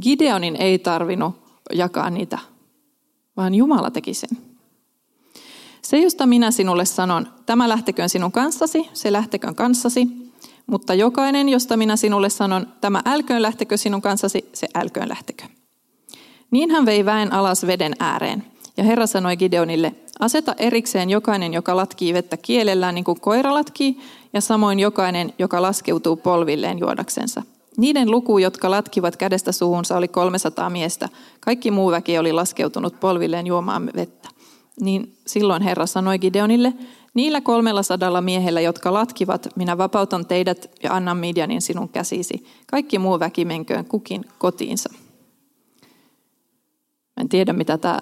Gideonin 0.00 0.56
ei 0.56 0.78
tarvinnut 0.78 1.34
jakaa 1.72 2.10
niitä, 2.10 2.38
vaan 3.36 3.54
Jumala 3.54 3.90
teki 3.90 4.14
sen. 4.14 4.45
Se, 5.86 5.98
josta 5.98 6.26
minä 6.26 6.50
sinulle 6.50 6.84
sanon, 6.84 7.28
tämä 7.46 7.68
lähteköön 7.68 8.08
sinun 8.08 8.32
kanssasi, 8.32 8.88
se 8.92 9.12
lähteköön 9.12 9.54
kanssasi, 9.54 10.06
mutta 10.66 10.94
jokainen, 10.94 11.48
josta 11.48 11.76
minä 11.76 11.96
sinulle 11.96 12.30
sanon, 12.30 12.66
tämä 12.80 13.02
älköön 13.04 13.42
lähtekö 13.42 13.76
sinun 13.76 14.02
kanssasi, 14.02 14.50
se 14.52 14.66
älköön 14.74 15.08
lähtekö. 15.08 15.44
Niin 16.50 16.70
hän 16.70 16.86
vei 16.86 17.04
väen 17.04 17.32
alas 17.32 17.66
veden 17.66 17.94
ääreen. 18.00 18.44
Ja 18.76 18.84
Herra 18.84 19.06
sanoi 19.06 19.36
Gideonille, 19.36 19.94
aseta 20.20 20.54
erikseen 20.58 21.10
jokainen, 21.10 21.54
joka 21.54 21.76
latkii 21.76 22.14
vettä 22.14 22.36
kielellään 22.36 22.94
niin 22.94 23.04
kuin 23.04 23.20
koira 23.20 23.54
latkii, 23.54 24.00
ja 24.32 24.40
samoin 24.40 24.80
jokainen, 24.80 25.32
joka 25.38 25.62
laskeutuu 25.62 26.16
polvilleen 26.16 26.78
juodaksensa. 26.78 27.42
Niiden 27.76 28.10
luku, 28.10 28.38
jotka 28.38 28.70
latkivat 28.70 29.16
kädestä 29.16 29.52
suuhunsa, 29.52 29.96
oli 29.96 30.08
300 30.08 30.70
miestä. 30.70 31.08
Kaikki 31.40 31.70
muu 31.70 31.90
väki 31.90 32.18
oli 32.18 32.32
laskeutunut 32.32 33.00
polvilleen 33.00 33.46
juomaan 33.46 33.90
vettä. 33.96 34.35
Niin 34.80 35.18
silloin 35.26 35.62
Herra 35.62 35.86
sanoi 35.86 36.18
Gideonille, 36.18 36.74
niillä 37.14 37.40
kolmella 37.40 37.82
sadalla 37.82 38.20
miehellä, 38.20 38.60
jotka 38.60 38.92
latkivat, 38.92 39.48
minä 39.56 39.78
vapautan 39.78 40.26
teidät 40.26 40.70
ja 40.82 40.94
annan 40.94 41.16
Midianin 41.16 41.62
sinun 41.62 41.88
käsisi. 41.88 42.46
Kaikki 42.66 42.98
muu 42.98 43.20
väki 43.20 43.44
menköön 43.44 43.84
kukin 43.84 44.24
kotiinsa. 44.38 44.90
En 47.20 47.28
tiedä, 47.28 47.52
mitä 47.52 47.78
tämä 47.78 47.98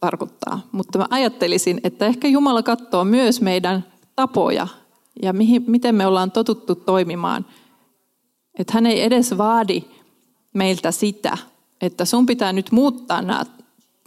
tarkoittaa, 0.00 0.60
mutta 0.72 0.98
mä 0.98 1.06
ajattelisin, 1.10 1.80
että 1.84 2.06
ehkä 2.06 2.28
Jumala 2.28 2.62
katsoo 2.62 3.04
myös 3.04 3.40
meidän 3.40 3.84
tapoja 4.16 4.66
ja 5.22 5.32
mihin, 5.32 5.64
miten 5.66 5.94
me 5.94 6.06
ollaan 6.06 6.30
totuttu 6.30 6.74
toimimaan. 6.74 7.46
Että 8.58 8.72
hän 8.72 8.86
ei 8.86 9.02
edes 9.02 9.38
vaadi 9.38 9.82
meiltä 10.54 10.90
sitä, 10.90 11.38
että 11.80 12.04
sun 12.04 12.26
pitää 12.26 12.52
nyt 12.52 12.72
muuttaa 12.72 13.22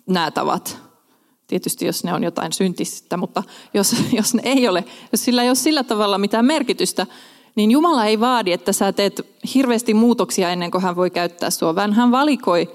nämä 0.07 0.31
tavat. 0.31 0.92
Tietysti 1.53 1.85
jos 1.85 2.03
ne 2.03 2.13
on 2.13 2.23
jotain 2.23 2.53
syntistä, 2.53 3.17
mutta 3.17 3.43
jos, 3.73 3.95
jos 4.11 4.33
ne 4.33 4.41
ei 4.45 4.67
ole, 4.67 4.83
jos 5.11 5.25
sillä 5.25 5.43
ei 5.43 5.49
ole 5.49 5.55
sillä 5.55 5.83
tavalla 5.83 6.17
mitään 6.17 6.45
merkitystä, 6.45 7.07
niin 7.55 7.71
Jumala 7.71 8.05
ei 8.05 8.19
vaadi, 8.19 8.51
että 8.51 8.73
sä 8.73 8.91
teet 8.91 9.21
hirveästi 9.53 9.93
muutoksia 9.93 10.49
ennen 10.49 10.71
kuin 10.71 10.81
hän 10.83 10.95
voi 10.95 11.09
käyttää 11.09 11.49
sua, 11.49 11.75
vaan 11.75 11.93
hän 11.93 12.11
valikoi 12.11 12.71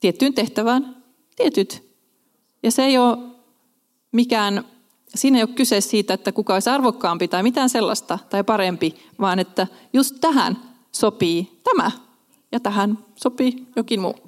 tiettyyn 0.00 0.34
tehtävään 0.34 0.96
tietyt. 1.36 1.82
Ja 2.62 2.70
se 2.70 2.84
ei 2.84 2.98
ole 2.98 3.18
mikään, 4.12 4.64
siinä 5.14 5.38
ei 5.38 5.44
ole 5.44 5.54
kyse 5.54 5.80
siitä, 5.80 6.14
että 6.14 6.32
kuka 6.32 6.54
olisi 6.54 6.70
arvokkaampi 6.70 7.28
tai 7.28 7.42
mitään 7.42 7.68
sellaista 7.68 8.18
tai 8.30 8.44
parempi, 8.44 8.94
vaan 9.20 9.38
että 9.38 9.66
just 9.92 10.16
tähän 10.20 10.58
sopii 10.92 11.60
tämä 11.64 11.90
ja 12.52 12.60
tähän 12.60 12.98
sopii 13.16 13.66
jokin 13.76 14.00
muu. 14.00 14.25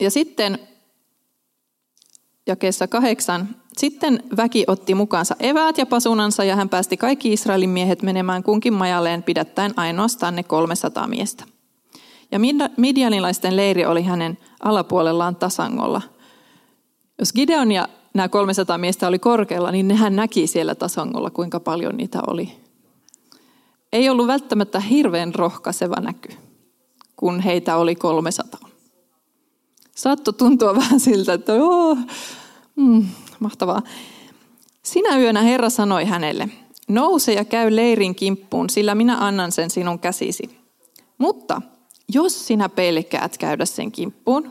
Ja 0.00 0.10
sitten 0.10 0.58
jakeessa 2.46 2.88
kahdeksan. 2.88 3.56
Sitten 3.76 4.22
väki 4.36 4.64
otti 4.66 4.94
mukaansa 4.94 5.36
eväät 5.40 5.78
ja 5.78 5.86
pasunansa 5.86 6.44
ja 6.44 6.56
hän 6.56 6.68
päästi 6.68 6.96
kaikki 6.96 7.32
Israelin 7.32 7.70
miehet 7.70 8.02
menemään 8.02 8.42
kunkin 8.42 8.74
majalleen 8.74 9.22
pidättäen 9.22 9.72
ainoastaan 9.76 10.36
ne 10.36 10.42
300 10.42 11.06
miestä. 11.06 11.44
Ja 12.32 12.38
Midianilaisten 12.76 13.56
leiri 13.56 13.86
oli 13.86 14.02
hänen 14.02 14.38
alapuolellaan 14.60 15.36
tasangolla. 15.36 16.02
Jos 17.18 17.32
Gideon 17.32 17.72
ja 17.72 17.88
nämä 18.14 18.28
300 18.28 18.78
miestä 18.78 19.08
oli 19.08 19.18
korkealla, 19.18 19.72
niin 19.72 19.88
nehän 19.88 20.16
näki 20.16 20.46
siellä 20.46 20.74
tasangolla, 20.74 21.30
kuinka 21.30 21.60
paljon 21.60 21.96
niitä 21.96 22.18
oli. 22.26 22.52
Ei 23.92 24.08
ollut 24.08 24.26
välttämättä 24.26 24.80
hirveän 24.80 25.34
rohkaiseva 25.34 26.00
näky, 26.00 26.28
kun 27.16 27.40
heitä 27.40 27.76
oli 27.76 27.94
300. 27.94 28.60
Saatto 29.96 30.32
tuntua 30.32 30.74
vähän 30.80 31.00
siltä, 31.00 31.32
että 31.32 31.52
oh, 31.54 31.98
mm, 32.76 33.06
mahtavaa. 33.40 33.82
Sinä 34.82 35.18
yönä 35.18 35.42
Herra 35.42 35.70
sanoi 35.70 36.04
hänelle, 36.04 36.48
nouse 36.88 37.32
ja 37.32 37.44
käy 37.44 37.76
leirin 37.76 38.14
kimppuun, 38.14 38.70
sillä 38.70 38.94
minä 38.94 39.16
annan 39.26 39.52
sen 39.52 39.70
sinun 39.70 39.98
käsisi. 39.98 40.58
Mutta 41.18 41.62
jos 42.14 42.46
sinä 42.46 42.68
pelkäät 42.68 43.38
käydä 43.38 43.64
sen 43.64 43.92
kimppuun, 43.92 44.50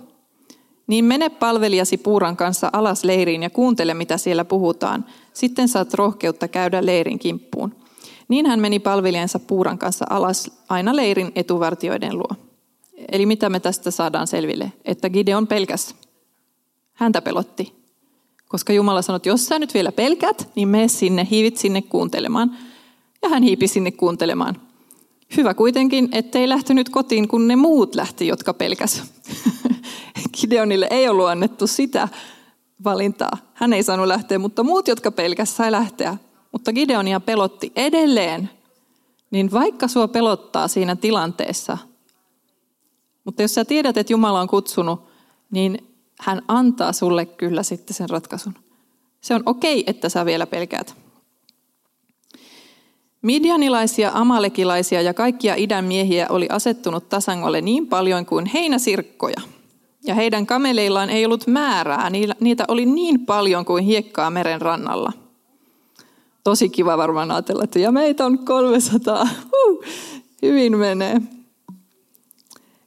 niin 0.87 1.05
mene 1.05 1.29
palvelijasi 1.29 1.97
puuran 1.97 2.37
kanssa 2.37 2.69
alas 2.73 3.03
leiriin 3.03 3.43
ja 3.43 3.49
kuuntele, 3.49 3.93
mitä 3.93 4.17
siellä 4.17 4.45
puhutaan. 4.45 5.05
Sitten 5.33 5.67
saat 5.67 5.93
rohkeutta 5.93 6.47
käydä 6.47 6.85
leirin 6.85 7.19
kimppuun. 7.19 7.75
Niin 8.27 8.45
hän 8.45 8.59
meni 8.59 8.79
palvelijansa 8.79 9.39
puuran 9.39 9.77
kanssa 9.77 10.05
alas 10.09 10.51
aina 10.69 10.95
leirin 10.95 11.31
etuvartioiden 11.35 12.17
luo. 12.17 12.44
Eli 13.11 13.25
mitä 13.25 13.49
me 13.49 13.59
tästä 13.59 13.91
saadaan 13.91 14.27
selville? 14.27 14.71
Että 14.85 15.09
Gideon 15.09 15.47
pelkäs. 15.47 15.95
Häntä 16.93 17.21
pelotti. 17.21 17.73
Koska 18.47 18.73
Jumala 18.73 19.01
sanoi, 19.01 19.17
että 19.17 19.29
jos 19.29 19.45
sä 19.45 19.59
nyt 19.59 19.73
vielä 19.73 19.91
pelkät, 19.91 20.49
niin 20.55 20.67
mene 20.67 20.87
sinne, 20.87 21.27
hiivit 21.31 21.57
sinne 21.57 21.81
kuuntelemaan. 21.81 22.57
Ja 23.21 23.29
hän 23.29 23.43
hiipi 23.43 23.67
sinne 23.67 23.91
kuuntelemaan. 23.91 24.61
Hyvä 25.37 25.53
kuitenkin, 25.53 26.09
ettei 26.11 26.49
lähtenyt 26.49 26.89
kotiin, 26.89 27.27
kun 27.27 27.47
ne 27.47 27.55
muut 27.55 27.95
lähti, 27.95 28.27
jotka 28.27 28.53
pelkäs. 28.53 29.03
Gideonille 30.39 30.87
ei 30.91 31.09
ollut 31.09 31.27
annettu 31.27 31.67
sitä 31.67 32.07
valintaa. 32.83 33.37
Hän 33.53 33.73
ei 33.73 33.83
saanut 33.83 34.07
lähteä, 34.07 34.39
mutta 34.39 34.63
muut, 34.63 34.87
jotka 34.87 35.11
pelkäs, 35.11 35.57
sai 35.57 35.71
lähteä. 35.71 36.17
Mutta 36.51 36.73
Gideonia 36.73 37.19
pelotti 37.19 37.71
edelleen. 37.75 38.49
Niin 39.31 39.51
vaikka 39.51 39.87
sua 39.87 40.07
pelottaa 40.07 40.67
siinä 40.67 40.95
tilanteessa, 40.95 41.77
mutta 43.25 43.41
jos 43.41 43.53
sä 43.53 43.65
tiedät, 43.65 43.97
että 43.97 44.13
Jumala 44.13 44.41
on 44.41 44.47
kutsunut, 44.47 45.01
niin 45.51 45.95
hän 46.19 46.41
antaa 46.47 46.93
sulle 46.93 47.25
kyllä 47.25 47.63
sitten 47.63 47.95
sen 47.95 48.09
ratkaisun. 48.09 48.53
Se 49.21 49.35
on 49.35 49.43
okei, 49.45 49.83
että 49.87 50.09
sä 50.09 50.25
vielä 50.25 50.47
pelkäät. 50.47 50.95
Midianilaisia, 53.21 54.11
amalekilaisia 54.13 55.01
ja 55.01 55.13
kaikkia 55.13 55.55
idän 55.55 55.85
miehiä 55.85 56.27
oli 56.29 56.47
asettunut 56.49 57.09
tasangolle 57.09 57.61
niin 57.61 57.87
paljon 57.87 58.25
kuin 58.25 58.45
heinäsirkkoja. 58.45 59.41
Ja 60.03 60.15
heidän 60.15 60.45
kameleillaan 60.45 61.09
ei 61.09 61.25
ollut 61.25 61.47
määrää, 61.47 62.09
niitä 62.39 62.65
oli 62.67 62.85
niin 62.85 63.25
paljon 63.25 63.65
kuin 63.65 63.83
hiekkaa 63.83 64.29
meren 64.29 64.61
rannalla. 64.61 65.13
Tosi 66.43 66.69
kiva 66.69 66.97
varmaan 66.97 67.31
ajatella, 67.31 67.63
että 67.63 67.79
ja 67.79 67.91
meitä 67.91 68.25
on 68.25 68.39
300. 68.39 69.27
Huh, 69.51 69.83
hyvin 70.41 70.77
menee. 70.77 71.21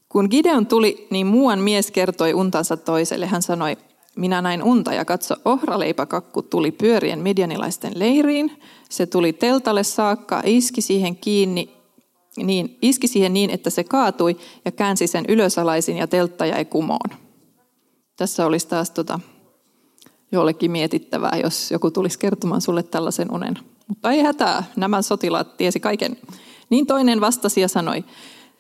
Kun 0.09 0.29
Gideon 0.31 0.66
tuli, 0.66 1.07
niin 1.11 1.27
muuan 1.27 1.59
mies 1.59 1.90
kertoi 1.90 2.35
untansa 2.35 2.77
toiselle. 2.77 3.27
Hän 3.27 3.42
sanoi, 3.42 3.77
minä 4.16 4.42
näin 4.42 4.62
unta 4.62 4.92
ja 4.92 5.05
katso, 5.05 5.35
ohraleipäkakku 5.44 6.42
tuli 6.42 6.71
pyörien 6.71 7.18
medianilaisten 7.18 7.99
leiriin. 7.99 8.62
Se 8.90 9.07
tuli 9.07 9.33
teltalle 9.33 9.85
saakka, 9.85 10.42
iski 10.44 10.81
siihen 10.81 11.16
kiinni, 11.16 11.71
niin, 12.37 12.79
iski 12.83 13.09
siihen 13.09 13.35
niin, 13.35 13.51
että 13.51 13.71
se 13.71 13.85
kaatui 13.85 14.37
ja 14.64 14.73
käänsi 14.73 15.07
sen 15.07 15.25
ylösalaisin 15.29 15.97
ja 15.97 16.07
teltta 16.07 16.47
jäi 16.47 16.64
kumoon. 16.64 17.11
Tässä 18.16 18.47
olisi 18.47 18.68
taas 18.68 18.90
tota, 18.90 19.21
jollekin 20.33 20.71
mietittävää, 20.71 21.38
jos 21.42 21.71
joku 21.71 21.90
tulisi 21.90 22.18
kertomaan 22.18 22.61
sulle 22.61 22.83
tällaisen 22.83 23.33
unen. 23.33 23.59
Mutta 23.88 24.11
ei 24.11 24.23
hätää, 24.23 24.64
nämä 24.77 25.03
sotilaat 25.03 25.57
tiesi 25.57 25.81
kaiken. 25.81 26.16
Niin 26.71 26.87
toinen 26.87 27.21
vastasi 27.21 27.61
ja 27.61 27.68
sanoi, 27.68 28.05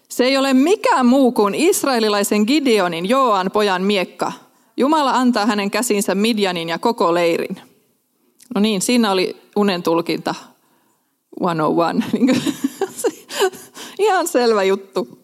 se 0.08 0.24
ei 0.24 0.36
ole 0.36 0.54
mikään 0.54 1.06
muu 1.06 1.32
kuin 1.32 1.54
israelilaisen 1.54 2.44
Gideonin, 2.46 3.08
Joan 3.08 3.50
pojan 3.50 3.82
miekka– 3.82 4.32
Jumala 4.78 5.10
antaa 5.10 5.46
hänen 5.46 5.70
käsinsä 5.70 6.14
Midjanin 6.14 6.68
ja 6.68 6.78
koko 6.78 7.14
leirin. 7.14 7.60
No 8.54 8.60
niin, 8.60 8.82
siinä 8.82 9.10
oli 9.10 9.36
unen 9.56 9.82
tulkinta 9.82 10.34
101. 11.42 12.54
Ihan 13.98 14.28
selvä 14.28 14.62
juttu. 14.62 15.18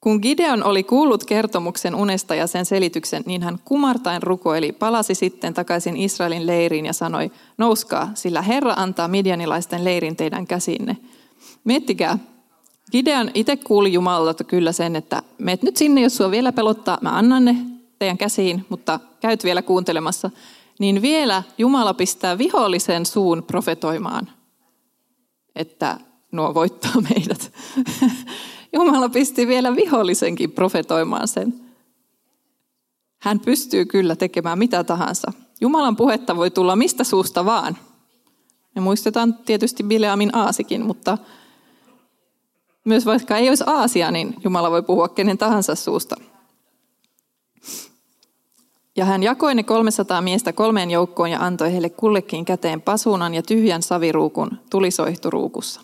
Kun 0.00 0.18
Gideon 0.22 0.64
oli 0.64 0.82
kuullut 0.82 1.24
kertomuksen 1.24 1.94
unesta 1.94 2.34
ja 2.34 2.46
sen 2.46 2.66
selityksen, 2.66 3.22
niin 3.26 3.42
hän 3.42 3.58
kumartain 3.64 4.22
rukoili, 4.22 4.72
palasi 4.72 5.14
sitten 5.14 5.54
takaisin 5.54 5.96
Israelin 5.96 6.46
leiriin 6.46 6.86
ja 6.86 6.92
sanoi, 6.92 7.30
nouskaa, 7.58 8.10
sillä 8.14 8.42
Herra 8.42 8.74
antaa 8.76 9.08
midjanilaisten 9.08 9.84
leirin 9.84 10.16
teidän 10.16 10.46
käsinne. 10.46 10.96
Miettikää, 11.64 12.18
Gideon 12.92 13.30
itse 13.34 13.56
kuuli 13.56 13.92
Jumalalta 13.92 14.44
kyllä 14.44 14.72
sen, 14.72 14.96
että 14.96 15.22
meet 15.38 15.62
nyt 15.62 15.76
sinne, 15.76 16.00
jos 16.00 16.16
sua 16.16 16.30
vielä 16.30 16.52
pelottaa, 16.52 16.98
mä 17.00 17.10
annan 17.10 17.44
ne 17.44 17.56
teidän 17.98 18.18
käsiin, 18.18 18.66
mutta 18.68 19.00
käyt 19.20 19.44
vielä 19.44 19.62
kuuntelemassa. 19.62 20.30
Niin 20.78 21.02
vielä 21.02 21.42
Jumala 21.58 21.94
pistää 21.94 22.38
vihollisen 22.38 23.06
suun 23.06 23.42
profetoimaan, 23.42 24.30
että 25.54 26.00
nuo 26.32 26.54
voittaa 26.54 27.00
meidät. 27.10 27.52
Jumala 28.72 29.08
pisti 29.08 29.46
vielä 29.46 29.76
vihollisenkin 29.76 30.52
profetoimaan 30.52 31.28
sen. 31.28 31.54
Hän 33.22 33.40
pystyy 33.40 33.84
kyllä 33.84 34.16
tekemään 34.16 34.58
mitä 34.58 34.84
tahansa. 34.84 35.32
Jumalan 35.60 35.96
puhetta 35.96 36.36
voi 36.36 36.50
tulla 36.50 36.76
mistä 36.76 37.04
suusta 37.04 37.44
vaan. 37.44 37.76
Me 38.74 38.80
muistetaan 38.80 39.34
tietysti 39.34 39.82
Bileamin 39.82 40.36
aasikin, 40.36 40.86
mutta 40.86 41.18
myös 42.84 43.06
vaikka 43.06 43.36
ei 43.36 43.48
olisi 43.48 43.64
aasia, 43.66 44.10
niin 44.10 44.34
Jumala 44.44 44.70
voi 44.70 44.82
puhua 44.82 45.08
kenen 45.08 45.38
tahansa 45.38 45.74
suusta. 45.74 46.16
Ja 48.96 49.04
hän 49.04 49.22
jakoi 49.22 49.54
ne 49.54 49.62
300 49.62 50.20
miestä 50.20 50.52
kolmeen 50.52 50.90
joukkoon 50.90 51.30
ja 51.30 51.40
antoi 51.40 51.72
heille 51.72 51.90
kullekin 51.90 52.44
käteen 52.44 52.82
pasunan 52.82 53.34
ja 53.34 53.42
tyhjän 53.42 53.82
saviruukun 53.82 54.50
tulisoihturuukussa. 54.70 55.80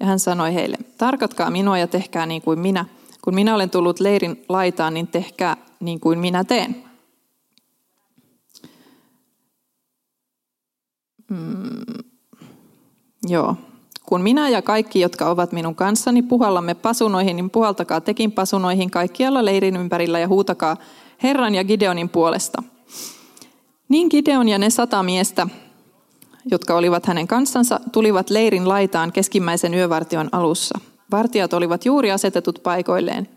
Ja 0.00 0.06
hän 0.06 0.18
sanoi 0.18 0.54
heille, 0.54 0.76
tarkatkaa 0.98 1.50
minua 1.50 1.78
ja 1.78 1.86
tehkää 1.86 2.26
niin 2.26 2.42
kuin 2.42 2.58
minä. 2.58 2.84
Kun 3.22 3.34
minä 3.34 3.54
olen 3.54 3.70
tullut 3.70 4.00
leirin 4.00 4.44
laitaan, 4.48 4.94
niin 4.94 5.06
tehkää 5.06 5.56
niin 5.80 6.00
kuin 6.00 6.18
minä 6.18 6.44
teen. 6.44 6.84
Mm, 11.30 12.04
joo. 13.28 13.56
Kun 14.08 14.22
minä 14.22 14.48
ja 14.48 14.62
kaikki, 14.62 15.00
jotka 15.00 15.30
ovat 15.30 15.52
minun 15.52 15.74
kanssani, 15.74 16.22
puhallamme 16.22 16.74
pasunoihin, 16.74 17.36
niin 17.36 17.50
puhaltakaa 17.50 18.00
tekin 18.00 18.32
pasunoihin 18.32 18.90
kaikkialla 18.90 19.44
leirin 19.44 19.76
ympärillä 19.76 20.18
ja 20.18 20.28
huutakaa 20.28 20.76
Herran 21.22 21.54
ja 21.54 21.64
Gideonin 21.64 22.08
puolesta. 22.08 22.62
Niin 23.88 24.08
Gideon 24.10 24.48
ja 24.48 24.58
ne 24.58 24.70
sata 24.70 25.02
miestä, 25.02 25.46
jotka 26.50 26.74
olivat 26.74 27.06
hänen 27.06 27.28
kanssansa, 27.28 27.80
tulivat 27.92 28.30
leirin 28.30 28.68
laitaan 28.68 29.12
keskimmäisen 29.12 29.74
yövartion 29.74 30.28
alussa. 30.32 30.78
Vartijat 31.10 31.52
olivat 31.52 31.84
juuri 31.84 32.12
asetetut 32.12 32.60
paikoilleen. 32.62 33.28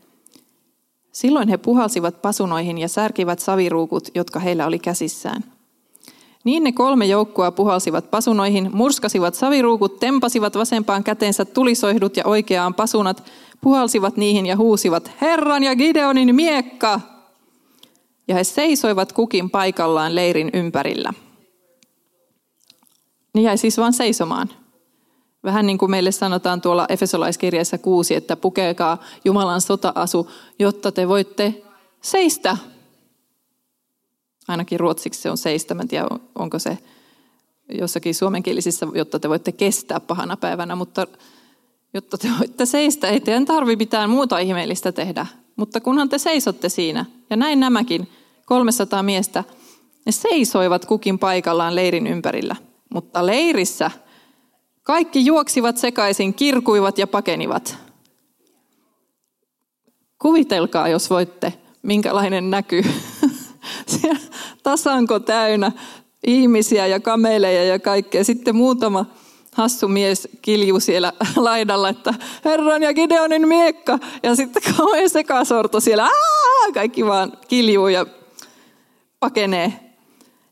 Silloin 1.11 1.49
he 1.49 1.57
puhalsivat 1.57 2.21
pasunoihin 2.21 2.77
ja 2.77 2.87
särkivät 2.87 3.39
saviruukut, 3.39 4.09
jotka 4.15 4.39
heillä 4.39 4.65
oli 4.65 4.79
käsissään. 4.79 5.43
Niin 6.43 6.63
ne 6.63 6.71
kolme 6.71 7.05
joukkoa 7.05 7.51
puhalsivat 7.51 8.11
pasunoihin, 8.11 8.69
murskasivat 8.73 9.35
saviruukut, 9.35 9.99
tempasivat 9.99 10.55
vasempaan 10.55 11.03
käteensä 11.03 11.45
tulisoihdut 11.45 12.17
ja 12.17 12.23
oikeaan 12.25 12.73
pasunat, 12.73 13.23
puhalsivat 13.61 14.17
niihin 14.17 14.45
ja 14.45 14.57
huusivat, 14.57 15.11
Herran 15.21 15.63
ja 15.63 15.75
Gideonin 15.75 16.35
miekka! 16.35 16.99
Ja 18.27 18.35
he 18.35 18.43
seisoivat 18.43 19.11
kukin 19.11 19.49
paikallaan 19.49 20.15
leirin 20.15 20.49
ympärillä. 20.53 21.13
Niin 23.33 23.43
jäi 23.43 23.57
siis 23.57 23.77
vain 23.77 23.93
seisomaan. 23.93 24.49
Vähän 25.43 25.67
niin 25.67 25.77
kuin 25.77 25.91
meille 25.91 26.11
sanotaan 26.11 26.61
tuolla 26.61 26.85
Efesolaiskirjassa 26.89 27.77
6, 27.77 28.15
että 28.15 28.35
pukekaa 28.35 28.97
Jumalan 29.25 29.61
sota-asu, 29.61 30.31
jotta 30.59 30.91
te 30.91 31.07
voitte 31.07 31.63
seistä. 32.01 32.57
Ainakin 34.51 34.79
ruotsiksi 34.79 35.21
se 35.21 35.29
on 35.29 35.37
seistä. 35.37 35.73
Mä 35.73 35.81
en 35.81 35.87
tiedä, 35.87 36.07
onko 36.35 36.59
se 36.59 36.77
jossakin 37.71 38.15
suomenkielisissä, 38.15 38.87
jotta 38.93 39.19
te 39.19 39.29
voitte 39.29 39.51
kestää 39.51 39.99
pahana 39.99 40.37
päivänä, 40.37 40.75
mutta 40.75 41.07
jotta 41.93 42.17
te 42.17 42.29
voitte 42.39 42.65
seistä, 42.65 43.07
ei 43.07 43.19
teidän 43.19 43.45
tarvi 43.45 43.75
mitään 43.75 44.09
muuta 44.09 44.39
ihmeellistä 44.39 44.91
tehdä. 44.91 45.25
Mutta 45.55 45.81
kunhan 45.81 46.09
te 46.09 46.17
seisotte 46.17 46.69
siinä, 46.69 47.05
ja 47.29 47.35
näin 47.35 47.59
nämäkin 47.59 48.09
300 48.45 49.03
miestä, 49.03 49.43
ne 50.05 50.11
seisoivat 50.11 50.85
kukin 50.85 51.19
paikallaan 51.19 51.75
leirin 51.75 52.07
ympärillä. 52.07 52.55
Mutta 52.93 53.25
leirissä 53.25 53.91
kaikki 54.83 55.25
juoksivat 55.25 55.77
sekaisin, 55.77 56.33
kirkuivat 56.33 56.97
ja 56.97 57.07
pakenivat. 57.07 57.77
Kuvitelkaa, 60.19 60.87
jos 60.87 61.09
voitte, 61.09 61.53
minkälainen 61.83 62.49
näky. 62.49 62.83
Tasanko 64.63 65.19
täynnä 65.19 65.71
ihmisiä 66.27 66.87
ja 66.87 66.99
kameleja 66.99 67.63
ja 67.63 67.79
kaikkea. 67.79 68.23
Sitten 68.23 68.55
muutama 68.55 69.05
hassu 69.53 69.87
mies 69.87 70.27
kilju 70.41 70.79
siellä 70.79 71.13
laidalla, 71.35 71.89
että 71.89 72.13
Herran 72.45 72.83
ja 72.83 72.93
Gideonin 72.93 73.47
miekka. 73.47 73.99
Ja 74.23 74.35
sitten 74.35 74.63
kauhean 74.77 75.09
sekasorto 75.09 75.79
siellä, 75.79 76.03
Aa! 76.03 76.71
kaikki 76.73 77.05
vaan 77.05 77.31
kiljuu 77.47 77.87
ja 77.87 78.05
pakenee. 79.19 79.91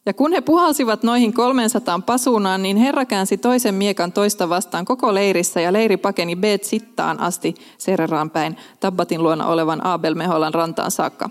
Ja 0.05 0.13
kun 0.13 0.31
he 0.31 0.41
puhalsivat 0.41 1.03
noihin 1.03 1.33
300 1.33 1.99
pasunaan, 2.05 2.63
niin 2.63 2.77
Herra 2.77 3.05
käänsi 3.05 3.37
toisen 3.37 3.75
miekan 3.75 4.11
toista 4.11 4.49
vastaan 4.49 4.85
koko 4.85 5.13
leirissä 5.13 5.61
ja 5.61 5.73
leiri 5.73 5.97
pakeni 5.97 6.35
Bet 6.35 6.63
Sittaan 6.63 7.19
asti 7.19 7.55
Sereraan 7.77 8.29
päin 8.29 8.57
Tabbatin 8.79 9.23
luona 9.23 9.47
olevan 9.47 9.85
Abel-Meholan 9.85 10.53
rantaan 10.53 10.91
saakka. 10.91 11.29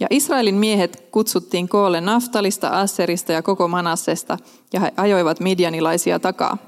Ja 0.00 0.06
Israelin 0.10 0.54
miehet 0.54 1.08
kutsuttiin 1.10 1.68
koolle 1.68 2.00
Naftalista, 2.00 2.68
Asserista 2.68 3.32
ja 3.32 3.42
koko 3.42 3.68
Manassesta, 3.68 4.38
ja 4.72 4.80
he 4.80 4.92
ajoivat 4.96 5.40
midianilaisia 5.40 6.18
takaa. 6.18 6.58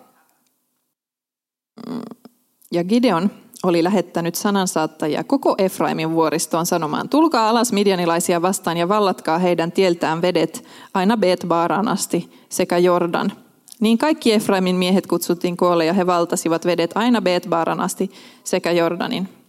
Ja 2.72 2.84
Gideon 2.84 3.30
oli 3.62 3.84
lähettänyt 3.84 4.34
sanansaattajia 4.34 5.24
koko 5.24 5.54
Efraimin 5.58 6.10
vuoristoon 6.10 6.66
sanomaan, 6.66 7.08
tulkaa 7.08 7.48
alas 7.48 7.72
midianilaisia 7.72 8.42
vastaan 8.42 8.76
ja 8.76 8.88
vallatkaa 8.88 9.38
heidän 9.38 9.72
tieltään 9.72 10.22
vedet 10.22 10.64
aina 10.94 11.16
Beet-Baaraan 11.16 11.88
asti 11.88 12.30
sekä 12.48 12.78
Jordan. 12.78 13.32
Niin 13.80 13.98
kaikki 13.98 14.32
Efraimin 14.32 14.76
miehet 14.76 15.06
kutsuttiin 15.06 15.56
koolle 15.56 15.84
ja 15.84 15.92
he 15.92 16.06
valtasivat 16.06 16.66
vedet 16.66 16.90
aina 16.94 17.20
Beet-Baaran 17.20 17.80
asti 17.80 18.10
sekä 18.44 18.72
Jordanin. 18.72 19.41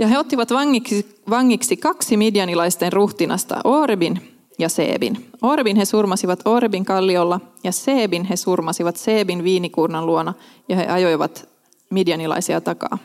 Ja 0.00 0.06
he 0.06 0.18
ottivat 0.18 0.50
vangiksi, 0.50 1.20
vangiksi 1.30 1.76
kaksi 1.76 2.16
midianilaisten 2.16 2.92
ruhtinasta, 2.92 3.60
Orebin 3.64 4.38
ja 4.58 4.68
Seebin. 4.68 5.30
Orebin 5.42 5.76
he 5.76 5.84
surmasivat 5.84 6.40
Orebin 6.44 6.84
kalliolla 6.84 7.40
ja 7.64 7.72
Seebin 7.72 8.24
he 8.24 8.36
surmasivat 8.36 8.96
Seebin 8.96 9.44
viinikuurnan 9.44 10.06
luona 10.06 10.34
ja 10.68 10.76
he 10.76 10.86
ajoivat 10.86 11.48
midianilaisia 11.90 12.60
takaa. 12.60 12.98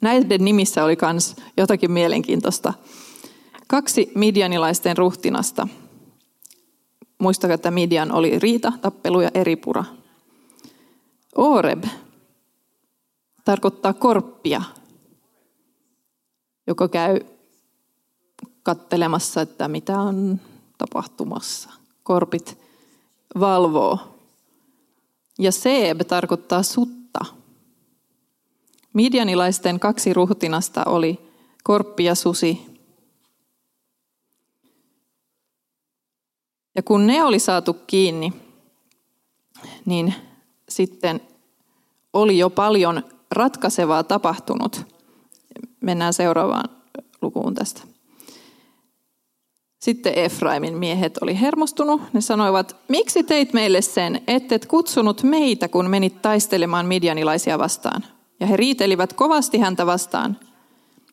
Näiden 0.00 0.44
nimissä 0.44 0.84
oli 0.84 0.96
myös 1.12 1.36
jotakin 1.56 1.92
mielenkiintoista. 1.92 2.74
Kaksi 3.66 4.12
midianilaisten 4.14 4.96
ruhtinasta. 4.96 5.68
Muistakaa, 7.18 7.54
että 7.54 7.70
Midian 7.70 8.12
oli 8.12 8.38
riita, 8.38 8.72
tappelu 8.80 9.20
ja 9.20 9.30
eripura. 9.34 9.84
Oreb 11.36 11.84
tarkoittaa 13.44 13.92
korppia, 13.92 14.62
joka 16.68 16.88
käy 16.88 17.20
kattelemassa, 18.62 19.40
että 19.40 19.68
mitä 19.68 20.00
on 20.00 20.40
tapahtumassa. 20.78 21.70
Korpit 22.02 22.58
valvoo. 23.40 23.98
Ja 25.38 25.52
Seeb 25.52 26.00
tarkoittaa 26.08 26.62
sutta. 26.62 27.24
Midianilaisten 28.92 29.80
kaksi 29.80 30.14
ruhtinasta 30.14 30.84
oli 30.84 31.20
Korppi 31.64 32.04
ja 32.04 32.14
Susi. 32.14 32.66
Ja 36.74 36.82
kun 36.82 37.06
ne 37.06 37.24
oli 37.24 37.38
saatu 37.38 37.74
kiinni, 37.74 38.32
niin 39.84 40.14
sitten 40.68 41.20
oli 42.12 42.38
jo 42.38 42.50
paljon 42.50 43.02
ratkaisevaa 43.30 44.02
tapahtunut. 44.02 44.97
Mennään 45.88 46.12
seuraavaan 46.12 46.70
lukuun 47.22 47.54
tästä. 47.54 47.80
Sitten 49.80 50.18
Efraimin 50.18 50.78
miehet 50.78 51.18
oli 51.20 51.40
hermostunut. 51.40 52.00
Ne 52.12 52.20
sanoivat, 52.20 52.76
miksi 52.88 53.22
teit 53.22 53.52
meille 53.52 53.82
sen, 53.82 54.22
ettet 54.26 54.66
kutsunut 54.66 55.22
meitä, 55.22 55.68
kun 55.68 55.90
menit 55.90 56.22
taistelemaan 56.22 56.86
midianilaisia 56.86 57.58
vastaan? 57.58 58.04
Ja 58.40 58.46
he 58.46 58.56
riitelivät 58.56 59.12
kovasti 59.12 59.58
häntä 59.58 59.86
vastaan. 59.86 60.36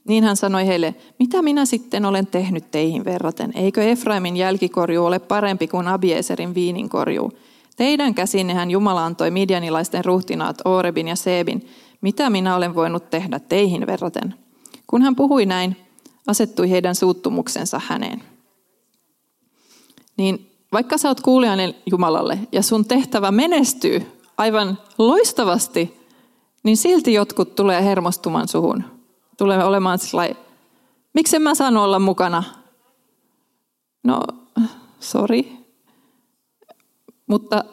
Niin 0.07 0.23
hän 0.23 0.35
sanoi 0.35 0.67
heille, 0.67 0.95
mitä 1.19 1.41
minä 1.41 1.65
sitten 1.65 2.05
olen 2.05 2.27
tehnyt 2.27 2.71
teihin 2.71 3.05
verraten? 3.05 3.51
Eikö 3.55 3.83
Efraimin 3.83 4.37
jälkikorju 4.37 5.05
ole 5.05 5.19
parempi 5.19 5.67
kuin 5.67 5.87
Abieserin 5.87 6.55
viininkorju? 6.55 7.31
Teidän 7.75 8.13
käsinnehän 8.13 8.71
Jumala 8.71 9.05
antoi 9.05 9.31
midianilaisten 9.31 10.05
ruhtinaat 10.05 10.61
Orebin 10.65 11.07
ja 11.07 11.15
Seebin. 11.15 11.67
Mitä 12.01 12.29
minä 12.29 12.55
olen 12.55 12.75
voinut 12.75 13.09
tehdä 13.09 13.39
teihin 13.39 13.87
verraten? 13.87 14.44
Kun 14.87 15.01
hän 15.01 15.15
puhui 15.15 15.45
näin, 15.45 15.77
asettui 16.27 16.69
heidän 16.69 16.95
suuttumuksensa 16.95 17.81
häneen. 17.87 18.23
Niin 20.17 20.51
vaikka 20.71 20.97
sä 20.97 21.07
oot 21.07 21.21
kuulijainen 21.21 21.75
Jumalalle 21.85 22.39
ja 22.51 22.61
sun 22.61 22.85
tehtävä 22.85 23.31
menestyy 23.31 24.19
aivan 24.37 24.77
loistavasti, 24.97 25.99
niin 26.63 26.77
silti 26.77 27.13
jotkut 27.13 27.55
tulee 27.55 27.85
hermostumaan 27.85 28.47
suhun. 28.47 28.83
Tulee 29.37 29.63
olemaan 29.63 29.99
sellainen, 29.99 30.37
miksi 31.13 31.39
mä 31.39 31.55
saan 31.55 31.77
olla 31.77 31.99
mukana? 31.99 32.43
No, 34.03 34.21
sori. 34.99 35.57
Mutta 37.27 37.63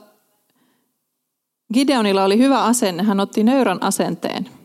Gideonilla 1.75 2.25
oli 2.25 2.38
hyvä 2.38 2.64
asenne, 2.64 3.03
hän 3.03 3.20
otti 3.20 3.44
nöyrän 3.44 3.83
asenteen. 3.83 4.62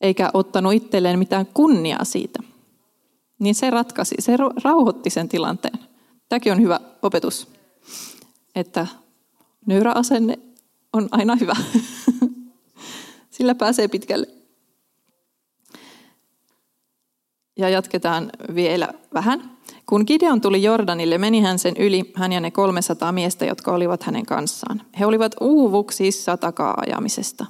Eikä 0.00 0.30
ottanut 0.34 0.72
itselleen 0.72 1.18
mitään 1.18 1.46
kunniaa 1.46 2.04
siitä. 2.04 2.42
niin 3.38 3.54
se 3.54 3.70
ratkaisi, 3.70 4.14
se 4.18 4.36
rauhoitti 4.64 5.10
sen 5.10 5.28
tilanteen. 5.28 5.78
Tämäkin 6.28 6.52
on 6.52 6.60
hyvä 6.60 6.80
opetus, 7.02 7.48
että 8.54 8.86
nöyrä 9.66 9.92
asenne 9.92 10.38
on 10.92 11.08
aina 11.10 11.36
hyvä. 11.36 11.56
Sillä 13.30 13.54
pääsee 13.54 13.88
pitkälle. 13.88 14.26
Ja 17.58 17.68
jatketaan 17.68 18.30
vielä 18.54 18.88
vähän. 19.14 19.56
Kun 19.86 20.04
Gideon 20.06 20.40
tuli 20.40 20.62
Jordanille, 20.62 21.18
meni 21.18 21.40
hän 21.40 21.58
sen 21.58 21.76
yli, 21.76 22.12
hän 22.14 22.32
ja 22.32 22.40
ne 22.40 22.50
300 22.50 23.12
miestä, 23.12 23.44
jotka 23.44 23.72
olivat 23.72 24.02
hänen 24.02 24.26
kanssaan. 24.26 24.82
He 24.98 25.06
olivat 25.06 25.34
uuvuksissa 25.40 26.36
takaa 26.36 26.74
ajamisesta. 26.76 27.46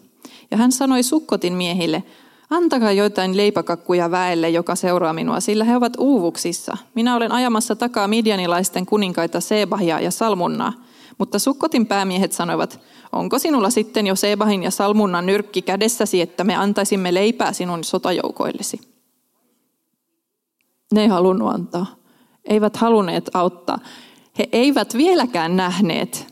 Ja 0.50 0.56
hän 0.56 0.72
sanoi 0.72 1.02
Sukkotin 1.02 1.52
miehille, 1.52 2.02
antakaa 2.50 2.92
joitain 2.92 3.36
leipäkakkuja 3.36 4.10
väelle, 4.10 4.50
joka 4.50 4.74
seuraa 4.74 5.12
minua, 5.12 5.40
sillä 5.40 5.64
he 5.64 5.76
ovat 5.76 5.92
uuvuksissa. 5.98 6.76
Minä 6.94 7.16
olen 7.16 7.32
ajamassa 7.32 7.76
takaa 7.76 8.08
midianilaisten 8.08 8.86
kuninkaita 8.86 9.40
Sebahia 9.40 10.00
ja 10.00 10.10
Salmunnaa. 10.10 10.72
Mutta 11.18 11.38
Sukkotin 11.38 11.86
päämiehet 11.86 12.32
sanoivat, 12.32 12.80
onko 13.12 13.38
sinulla 13.38 13.70
sitten 13.70 14.06
jo 14.06 14.16
Sebahin 14.16 14.62
ja 14.62 14.70
Salmunnan 14.70 15.26
nyrkki 15.26 15.62
kädessäsi, 15.62 16.20
että 16.20 16.44
me 16.44 16.56
antaisimme 16.56 17.14
leipää 17.14 17.52
sinun 17.52 17.84
sotajoukoillesi? 17.84 18.80
Ne 20.92 21.02
ei 21.02 21.08
halunnut 21.08 21.54
antaa. 21.54 21.86
Eivät 22.44 22.76
halunneet 22.76 23.30
auttaa. 23.34 23.78
He 24.38 24.48
eivät 24.52 24.96
vieläkään 24.96 25.56
nähneet, 25.56 26.26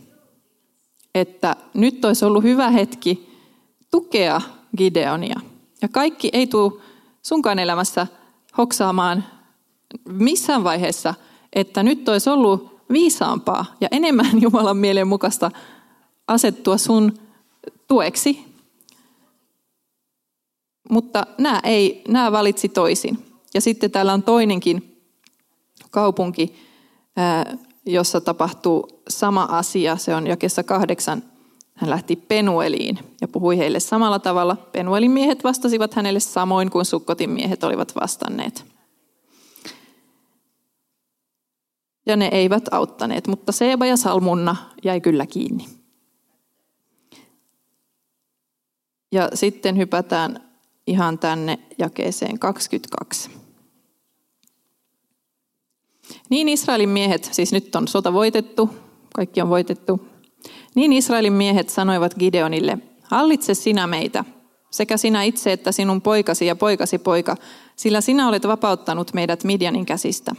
että 1.15 1.57
nyt 1.75 2.05
olisi 2.05 2.25
ollut 2.25 2.43
hyvä 2.43 2.71
hetki 2.71 3.29
tukea 3.91 4.41
Gideonia. 4.77 5.41
Ja 5.83 5.89
kaikki 5.89 6.31
ei 6.33 6.47
tule 6.47 6.73
sunkaan 7.23 7.59
elämässä 7.59 8.07
hoksaamaan 8.59 9.25
missään 10.09 10.65
vaiheessa, 10.65 11.15
että 11.53 11.83
nyt 11.83 12.09
olisi 12.09 12.31
ollut 12.31 12.81
viisaampaa 12.93 13.67
ja 13.81 13.89
enemmän 13.91 14.41
Jumalan 14.43 14.77
mielen 14.77 15.09
mukaista 15.09 15.51
asettua 16.29 16.79
sun 16.79 17.19
tueksi. 17.89 18.45
Mutta 20.91 21.27
nämä, 21.39 21.61
ei, 21.65 22.03
nämä 22.09 22.33
valitsi 22.33 22.69
toisin. 22.69 23.25
Ja 23.55 23.61
sitten 23.61 23.91
täällä 23.91 24.13
on 24.13 24.23
toinenkin 24.23 25.03
kaupunki, 25.91 26.57
jossa 27.87 28.21
tapahtuu 28.21 29.03
sama 29.09 29.49
asia. 29.51 29.97
Se 29.97 30.15
on 30.15 30.27
jakessa 30.27 30.63
kahdeksan. 30.63 31.23
Hän 31.79 31.91
lähti 31.91 32.17
Penueliin 32.17 32.99
ja 33.21 33.29
puhui 33.29 33.59
heille 33.59 33.81
samalla 33.81 34.19
tavalla. 34.19 34.57
Penuelin 34.57 35.11
miehet 35.11 35.45
vastasivat 35.45 35.95
hänelle 35.95 36.21
samoin 36.21 36.71
kuin 36.71 36.85
Sukkotin 36.85 37.31
miehet 37.31 37.65
olivat 37.65 37.95
vastanneet. 38.01 38.65
Ja 42.07 42.17
ne 42.17 42.29
eivät 42.33 42.65
auttaneet, 42.71 43.27
mutta 43.27 43.53
Seba 43.53 43.87
ja 43.87 43.97
Salmunna 43.97 44.57
jäi 44.85 45.01
kyllä 45.01 45.27
kiinni. 45.27 45.67
Ja 49.13 49.29
sitten 49.35 49.77
hypätään 49.77 50.51
ihan 50.87 51.19
tänne 51.19 51.59
jakeeseen 51.79 52.39
22. 52.39 53.31
Niin 56.31 56.49
Israelin 56.49 56.89
miehet, 56.89 57.29
siis 57.33 57.53
nyt 57.53 57.77
on 57.77 57.89
sota 57.89 58.13
voitettu, 58.13 58.71
kaikki 59.15 59.43
on 59.43 59.49
voitettu. 59.49 60.18
Niin 60.75 60.93
Israelin 60.93 61.33
miehet 61.33 61.69
sanoivat 61.69 62.15
Gideonille, 62.15 62.79
hallitse 63.03 63.55
sinä 63.55 63.87
meitä, 63.87 64.25
sekä 64.71 64.97
sinä 64.97 65.23
itse 65.23 65.53
että 65.53 65.73
sinun 65.73 66.03
poikasi 66.03 66.47
ja 66.47 66.57
poikasi 66.57 66.99
poika, 66.99 67.37
sillä 67.77 68.01
sinä 68.01 68.29
olet 68.29 68.47
vapauttanut 68.47 69.15
meidät 69.15 69.45
Midianin 69.45 69.87
käsistä. 69.87 70.33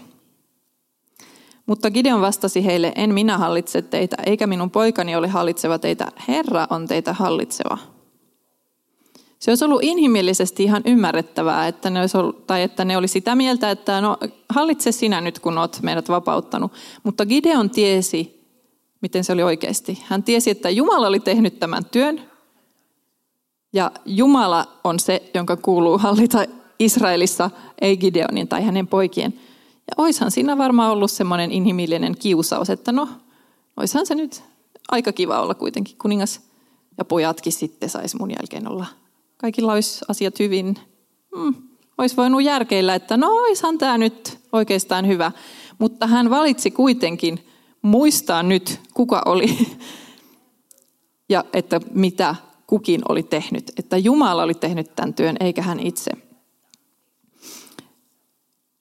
Mutta 1.65 1.91
Gideon 1.91 2.21
vastasi 2.21 2.65
heille, 2.65 2.91
en 2.95 3.13
minä 3.13 3.37
hallitse 3.37 3.81
teitä, 3.81 4.17
eikä 4.25 4.47
minun 4.47 4.71
poikani 4.71 5.15
ole 5.15 5.27
hallitseva 5.27 5.79
teitä, 5.79 6.11
Herra 6.27 6.67
on 6.69 6.87
teitä 6.87 7.13
hallitseva. 7.13 7.77
Se 9.39 9.51
olisi 9.51 9.65
ollut 9.65 9.83
inhimillisesti 9.83 10.63
ihan 10.63 10.81
ymmärrettävää, 10.85 11.67
että 11.67 11.89
ne 11.89 11.99
olisi 11.99 12.17
ollut, 12.17 12.47
tai 12.47 12.63
että 12.63 12.85
ne 12.85 12.97
oli 12.97 13.07
sitä 13.07 13.35
mieltä, 13.35 13.71
että 13.71 14.01
no, 14.01 14.17
hallitse 14.49 14.91
sinä 14.91 15.21
nyt, 15.21 15.39
kun 15.39 15.57
olet 15.57 15.79
meidät 15.81 16.09
vapauttanut. 16.09 16.71
Mutta 17.03 17.25
Gideon 17.25 17.69
tiesi, 17.69 18.38
miten 19.01 19.23
se 19.23 19.33
oli 19.33 19.43
oikeasti. 19.43 20.03
Hän 20.05 20.23
tiesi, 20.23 20.49
että 20.49 20.69
Jumala 20.69 21.07
oli 21.07 21.19
tehnyt 21.19 21.59
tämän 21.59 21.85
työn, 21.85 22.21
ja 23.73 23.91
Jumala 24.05 24.67
on 24.83 24.99
se, 24.99 25.31
jonka 25.33 25.57
kuuluu 25.57 25.97
hallita 25.97 26.45
Israelissa, 26.79 27.49
ei 27.81 27.97
Gideonin 27.97 28.47
tai 28.47 28.63
hänen 28.63 28.87
poikien. 28.87 29.33
Ja 29.87 29.93
oishan 29.97 30.31
siinä 30.31 30.57
varmaan 30.57 30.91
ollut 30.91 31.11
semmoinen 31.11 31.51
inhimillinen 31.51 32.15
kiusaus, 32.19 32.69
että 32.69 32.91
no, 32.91 33.07
oishan 33.77 34.05
se 34.05 34.15
nyt 34.15 34.43
aika 34.91 35.11
kiva 35.11 35.41
olla 35.41 35.53
kuitenkin 35.53 35.97
kuningas. 35.97 36.41
Ja 36.97 37.05
pojatkin 37.05 37.53
sitten 37.53 37.89
saisi 37.89 38.17
mun 38.17 38.31
jälkeen 38.31 38.67
olla 38.67 38.85
kaikilla 39.37 39.73
olisi 39.73 40.05
asiat 40.07 40.39
hyvin. 40.39 40.75
Hmm, 41.35 41.53
olisi 41.97 42.17
voinut 42.17 42.43
järkeillä, 42.43 42.95
että 42.95 43.17
no 43.17 43.27
oishan 43.27 43.77
tämä 43.77 43.97
nyt 43.97 44.39
oikeastaan 44.51 45.07
hyvä. 45.07 45.31
Mutta 45.79 46.07
hän 46.07 46.29
valitsi 46.29 46.71
kuitenkin 46.71 47.47
muistaa 47.81 48.43
nyt, 48.43 48.79
kuka 48.93 49.21
oli 49.25 49.57
ja 51.29 51.43
että 51.53 51.79
mitä 51.93 52.35
kukin 52.67 53.01
oli 53.09 53.23
tehnyt. 53.23 53.71
Että 53.77 53.97
Jumala 53.97 54.43
oli 54.43 54.53
tehnyt 54.53 54.95
tämän 54.95 55.13
työn, 55.13 55.37
eikä 55.39 55.61
hän 55.61 55.79
itse. 55.79 56.11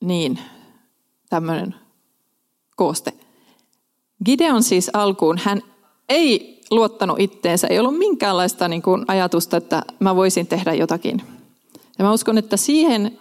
Niin, 0.01 0.39
tämmöinen 1.31 1.75
kooste. 2.77 3.13
Gideon 4.25 4.63
siis 4.63 4.91
alkuun, 4.93 5.39
hän 5.39 5.63
ei 6.09 6.61
luottanut 6.71 7.21
itteensä, 7.21 7.67
ei 7.67 7.79
ollut 7.79 7.99
minkäänlaista 7.99 8.69
niin 8.69 8.83
kuin 8.83 9.05
ajatusta, 9.09 9.57
että 9.57 9.83
mä 10.01 10.17
voisin 10.17 10.47
tehdä 10.47 10.75
jotakin. 10.75 11.23
Ja 11.99 12.05
mä 12.05 12.13
uskon, 12.13 12.39
että 12.39 12.57
siihen 12.57 13.19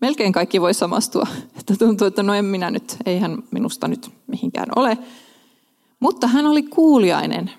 melkein 0.00 0.32
kaikki 0.32 0.60
voi 0.60 0.74
samastua, 0.74 1.26
että 1.58 1.74
tuntuu, 1.78 2.06
että 2.06 2.22
no 2.22 2.34
en 2.34 2.44
minä 2.44 2.70
nyt, 2.70 2.96
eihän 3.06 3.42
minusta 3.50 3.88
nyt 3.88 4.10
mihinkään 4.26 4.68
ole. 4.76 4.98
Mutta 6.00 6.26
hän 6.26 6.46
oli 6.46 6.62
kuuliainen. 6.62 7.50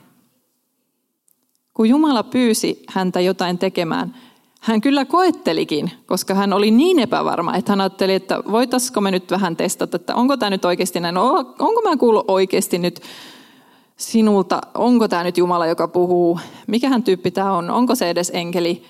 Kun 1.74 1.90
Jumala 1.90 2.24
pyysi 2.24 2.84
häntä 2.90 3.20
jotain 3.20 3.58
tekemään, 3.58 4.16
hän 4.62 4.82
kyllä 4.82 5.06
koettelikin, 5.06 5.92
koska 6.06 6.34
hän 6.34 6.54
oli 6.54 6.72
niin 6.72 7.00
epävarma, 7.00 7.56
että 7.56 7.72
hän 7.72 7.82
ajatteli, 7.82 8.14
että 8.14 8.44
voitaisiko 8.52 9.02
me 9.02 9.12
nyt 9.12 9.32
vähän 9.32 9.56
testata, 9.56 9.96
että 9.96 10.16
onko 10.16 10.38
tämä 10.38 10.50
nyt 10.50 10.66
oikeasti 10.66 11.00
näin, 11.00 11.16
no, 11.16 11.34
onko 11.60 11.82
mä 11.90 11.98
kuullut 11.98 12.26
oikeasti 12.28 12.78
nyt 12.78 13.02
sinulta, 13.98 14.62
onko 14.74 15.08
tämä 15.08 15.24
nyt 15.24 15.38
Jumala, 15.38 15.68
joka 15.68 15.88
puhuu, 15.88 16.40
mikähän 16.68 17.04
tyyppi 17.04 17.32
tämä 17.32 17.52
on, 17.52 17.70
onko 17.70 17.96
se 17.96 18.10
edes 18.10 18.32
enkeli. 18.34 18.84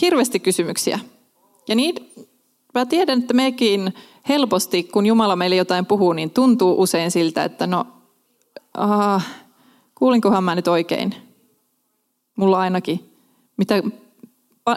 Hirveästi 0.00 0.40
kysymyksiä. 0.40 0.98
Ja 1.68 1.74
niin, 1.74 1.94
mä 2.74 2.86
tiedän, 2.86 3.20
että 3.20 3.34
mekin 3.34 3.94
helposti, 4.28 4.82
kun 4.82 5.06
Jumala 5.06 5.36
meille 5.36 5.56
jotain 5.56 5.86
puhuu, 5.86 6.12
niin 6.12 6.30
tuntuu 6.30 6.82
usein 6.82 7.10
siltä, 7.10 7.44
että 7.44 7.66
no, 7.66 7.86
ah, 8.74 9.26
kuulinkohan 9.94 10.44
mä 10.44 10.54
nyt 10.54 10.68
oikein. 10.68 11.14
Mulla 12.36 12.58
ainakin. 12.58 13.10
Mitä 13.56 13.82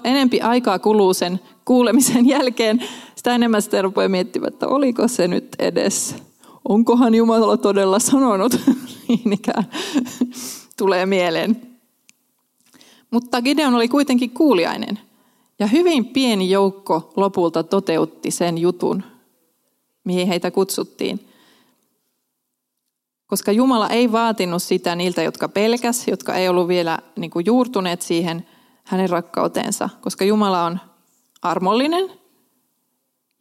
enempi 0.03 0.41
aikaa 0.41 0.79
kuluu 0.79 1.13
sen 1.13 1.39
kuulemisen 1.65 2.27
jälkeen, 2.27 2.83
sitä 3.15 3.35
enemmän 3.35 3.61
sitä 3.61 3.81
rupeaa 3.81 4.09
miettimään, 4.09 4.53
että 4.53 4.67
oliko 4.67 5.07
se 5.07 5.27
nyt 5.27 5.55
edes 5.59 6.15
onkohan 6.69 7.15
Jumala 7.15 7.57
todella 7.57 7.99
sanonut, 7.99 8.59
niin 9.07 9.33
ikään 9.33 9.65
tulee 10.77 11.05
mieleen. 11.05 11.61
Mutta 13.11 13.41
Gideon 13.41 13.75
oli 13.75 13.87
kuitenkin 13.87 14.29
kuuliainen. 14.29 14.99
Ja 15.59 15.67
hyvin 15.67 16.05
pieni 16.05 16.49
joukko 16.49 17.13
lopulta 17.15 17.63
toteutti 17.63 18.31
sen 18.31 18.57
jutun, 18.57 19.03
mihin 20.03 20.27
heitä 20.27 20.51
kutsuttiin. 20.51 21.29
Koska 23.27 23.51
Jumala 23.51 23.89
ei 23.89 24.11
vaatinut 24.11 24.63
sitä 24.63 24.95
niiltä, 24.95 25.23
jotka 25.23 25.49
pelkäs, 25.49 26.07
jotka 26.07 26.35
ei 26.35 26.49
ollut 26.49 26.67
vielä 26.67 26.99
niin 27.15 27.31
kuin 27.31 27.45
juurtuneet 27.45 28.01
siihen 28.01 28.47
hänen 28.83 29.09
rakkauteensa. 29.09 29.89
Koska 30.01 30.25
Jumala 30.25 30.63
on 30.63 30.79
armollinen 31.41 32.11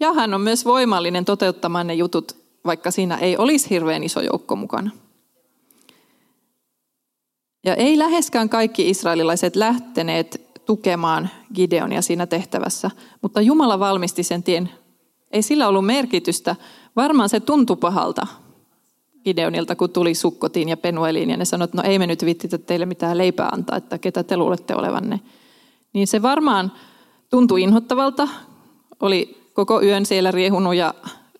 ja 0.00 0.12
hän 0.12 0.34
on 0.34 0.40
myös 0.40 0.64
voimallinen 0.64 1.24
toteuttamaan 1.24 1.86
ne 1.86 1.94
jutut 1.94 2.44
vaikka 2.66 2.90
siinä 2.90 3.16
ei 3.16 3.36
olisi 3.36 3.70
hirveän 3.70 4.02
iso 4.04 4.20
joukko 4.20 4.56
mukana. 4.56 4.90
Ja 7.64 7.74
ei 7.74 7.98
läheskään 7.98 8.48
kaikki 8.48 8.90
israelilaiset 8.90 9.56
lähteneet 9.56 10.43
tukemaan 10.66 11.28
Gideonia 11.54 12.02
siinä 12.02 12.26
tehtävässä, 12.26 12.90
mutta 13.22 13.40
Jumala 13.40 13.78
valmisti 13.78 14.22
sen 14.22 14.42
tien. 14.42 14.70
Ei 15.30 15.42
sillä 15.42 15.68
ollut 15.68 15.86
merkitystä. 15.86 16.56
Varmaan 16.96 17.28
se 17.28 17.40
tuntui 17.40 17.76
pahalta 17.76 18.26
Gideonilta, 19.24 19.76
kun 19.76 19.90
tuli 19.90 20.14
Sukkotiin 20.14 20.68
ja 20.68 20.76
Penueliin 20.76 21.30
ja 21.30 21.36
ne 21.36 21.44
sanoivat, 21.44 21.70
että 21.70 21.82
no 21.82 21.88
ei 21.88 21.98
me 21.98 22.06
nyt 22.06 22.24
vittitä 22.24 22.58
teille 22.58 22.86
mitään 22.86 23.18
leipää 23.18 23.48
antaa, 23.52 23.76
että 23.76 23.98
ketä 23.98 24.22
te 24.22 24.36
luulette 24.36 24.74
olevanne. 24.74 25.20
Niin 25.92 26.06
se 26.06 26.22
varmaan 26.22 26.72
tuntui 27.30 27.62
inhottavalta, 27.62 28.28
oli 29.00 29.50
koko 29.52 29.82
yön 29.82 30.06
siellä 30.06 30.30
riehunut 30.30 30.74
ja 30.74 30.94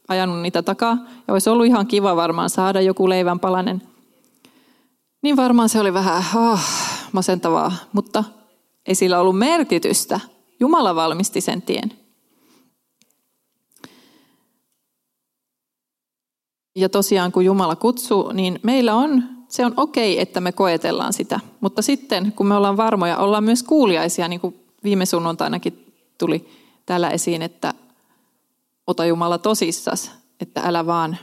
ajanut 0.09 0.41
niitä 0.41 0.63
takaa. 0.63 0.99
Ja 1.29 1.35
olisi 1.35 1.51
ollut 1.51 1.67
ihan 1.67 1.87
kiva 1.87 2.17
varmaan 2.17 2.51
saada 2.51 2.81
joku 2.81 3.09
leivän 3.09 3.41
palanen. 3.41 3.83
Niin 5.23 5.37
varmaan 5.37 5.69
se 5.69 5.81
oli 5.81 5.95
vähän 5.95 6.25
oh, 6.35 6.61
masentavaa, 7.13 7.73
mutta 7.93 8.25
ei 8.87 8.95
sillä 8.95 9.21
ollut 9.21 9.39
merkitystä. 9.39 10.21
Jumala 10.61 10.95
valmisti 10.95 11.41
sen 11.41 11.63
tien. 11.63 11.93
Ja 16.77 16.89
tosiaan 16.89 17.33
kun 17.33 17.45
Jumala 17.45 17.77
kutsuu, 17.77 18.33
niin 18.33 18.61
meillä 18.63 18.95
on, 18.95 19.23
se 19.49 19.67
on 19.67 19.75
okei, 19.77 20.21
että 20.21 20.41
me 20.41 20.53
koetellaan 20.53 21.13
sitä. 21.13 21.41
Mutta 21.61 21.83
sitten 21.83 22.33
kun 22.37 22.47
me 22.47 22.55
ollaan 22.55 22.77
varmoja, 22.77 23.19
ollaan 23.19 23.45
myös 23.45 23.63
kuuliaisia, 23.63 24.29
niin 24.29 24.41
kuin 24.41 24.61
viime 24.85 25.07
sunnuntainakin 25.07 25.95
tuli 26.19 26.49
täällä 26.87 27.11
esiin, 27.11 27.43
että 27.43 27.75
ota 28.87 29.07
Jumala 29.07 29.39
tosissas, 29.39 30.11
että 30.41 30.61
älä 30.65 30.87
vaan, 30.87 31.19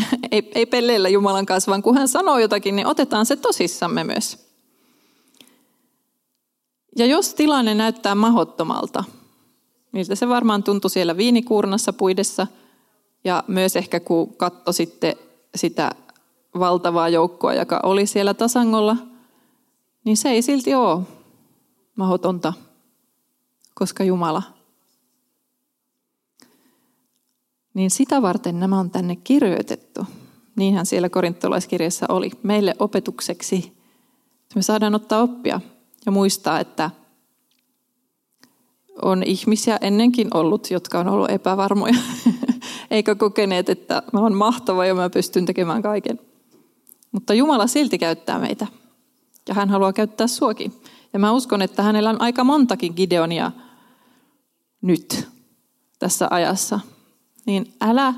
ei, 0.32 0.50
ei 0.54 0.66
pelleillä 0.66 1.08
Jumalan 1.08 1.46
kanssa, 1.46 1.70
vaan 1.70 1.82
kun 1.82 1.98
hän 1.98 2.08
sanoo 2.08 2.38
jotakin, 2.38 2.76
niin 2.76 2.86
otetaan 2.86 3.26
se 3.26 3.36
tosissamme 3.36 4.04
myös. 4.04 4.49
Ja 7.00 7.06
jos 7.06 7.34
tilanne 7.34 7.74
näyttää 7.74 8.14
mahottomalta, 8.14 9.04
miltä 9.92 10.14
se 10.14 10.28
varmaan 10.28 10.62
tuntui 10.62 10.90
siellä 10.90 11.16
viinikuurnassa 11.16 11.92
puidessa, 11.92 12.46
ja 13.24 13.44
myös 13.48 13.76
ehkä 13.76 14.00
kun 14.00 14.36
katso 14.36 14.72
sitten 14.72 15.14
sitä 15.54 15.90
valtavaa 16.58 17.08
joukkoa, 17.08 17.54
joka 17.54 17.80
oli 17.82 18.06
siellä 18.06 18.34
tasangolla, 18.34 18.96
niin 20.04 20.16
se 20.16 20.28
ei 20.28 20.42
silti 20.42 20.74
ole 20.74 21.02
mahotonta, 21.96 22.52
koska 23.74 24.04
Jumala. 24.04 24.42
Niin 27.74 27.90
sitä 27.90 28.22
varten 28.22 28.60
nämä 28.60 28.78
on 28.78 28.90
tänne 28.90 29.16
kirjoitettu. 29.16 30.06
Niinhän 30.56 30.86
siellä 30.86 31.08
korintolaiskirjassa 31.08 32.06
oli. 32.08 32.30
Meille 32.42 32.74
opetukseksi. 32.78 33.72
Me 34.54 34.62
saadaan 34.62 34.94
ottaa 34.94 35.22
oppia 35.22 35.60
ja 36.06 36.12
muistaa, 36.12 36.60
että 36.60 36.90
on 39.02 39.22
ihmisiä 39.22 39.78
ennenkin 39.80 40.28
ollut, 40.34 40.70
jotka 40.70 40.98
on 40.98 41.08
ollut 41.08 41.30
epävarmoja, 41.30 41.94
eikä 42.90 43.14
kokeneet, 43.14 43.68
että 43.68 44.02
mä 44.12 44.20
oon 44.20 44.34
mahtava 44.34 44.86
ja 44.86 44.94
mä 44.94 45.10
pystyn 45.10 45.46
tekemään 45.46 45.82
kaiken. 45.82 46.20
Mutta 47.12 47.34
Jumala 47.34 47.66
silti 47.66 47.98
käyttää 47.98 48.38
meitä. 48.38 48.66
Ja 49.48 49.54
hän 49.54 49.70
haluaa 49.70 49.92
käyttää 49.92 50.26
suokin. 50.26 50.72
Ja 51.12 51.18
mä 51.18 51.32
uskon, 51.32 51.62
että 51.62 51.82
hänellä 51.82 52.10
on 52.10 52.20
aika 52.20 52.44
montakin 52.44 52.92
Gideonia 52.96 53.52
nyt 54.82 55.28
tässä 55.98 56.28
ajassa. 56.30 56.80
Niin 57.46 57.74
älä 57.80 58.14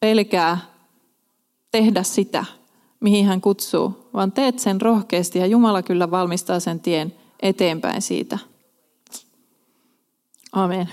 pelkää 0.00 0.58
tehdä 1.70 2.02
sitä, 2.02 2.44
mihin 3.02 3.26
hän 3.26 3.40
kutsuu, 3.40 4.08
vaan 4.14 4.32
teet 4.32 4.58
sen 4.58 4.80
rohkeasti 4.80 5.38
ja 5.38 5.46
Jumala 5.46 5.82
kyllä 5.82 6.10
valmistaa 6.10 6.60
sen 6.60 6.80
tien 6.80 7.14
eteenpäin 7.42 8.02
siitä. 8.02 8.38
Amen. 10.52 10.88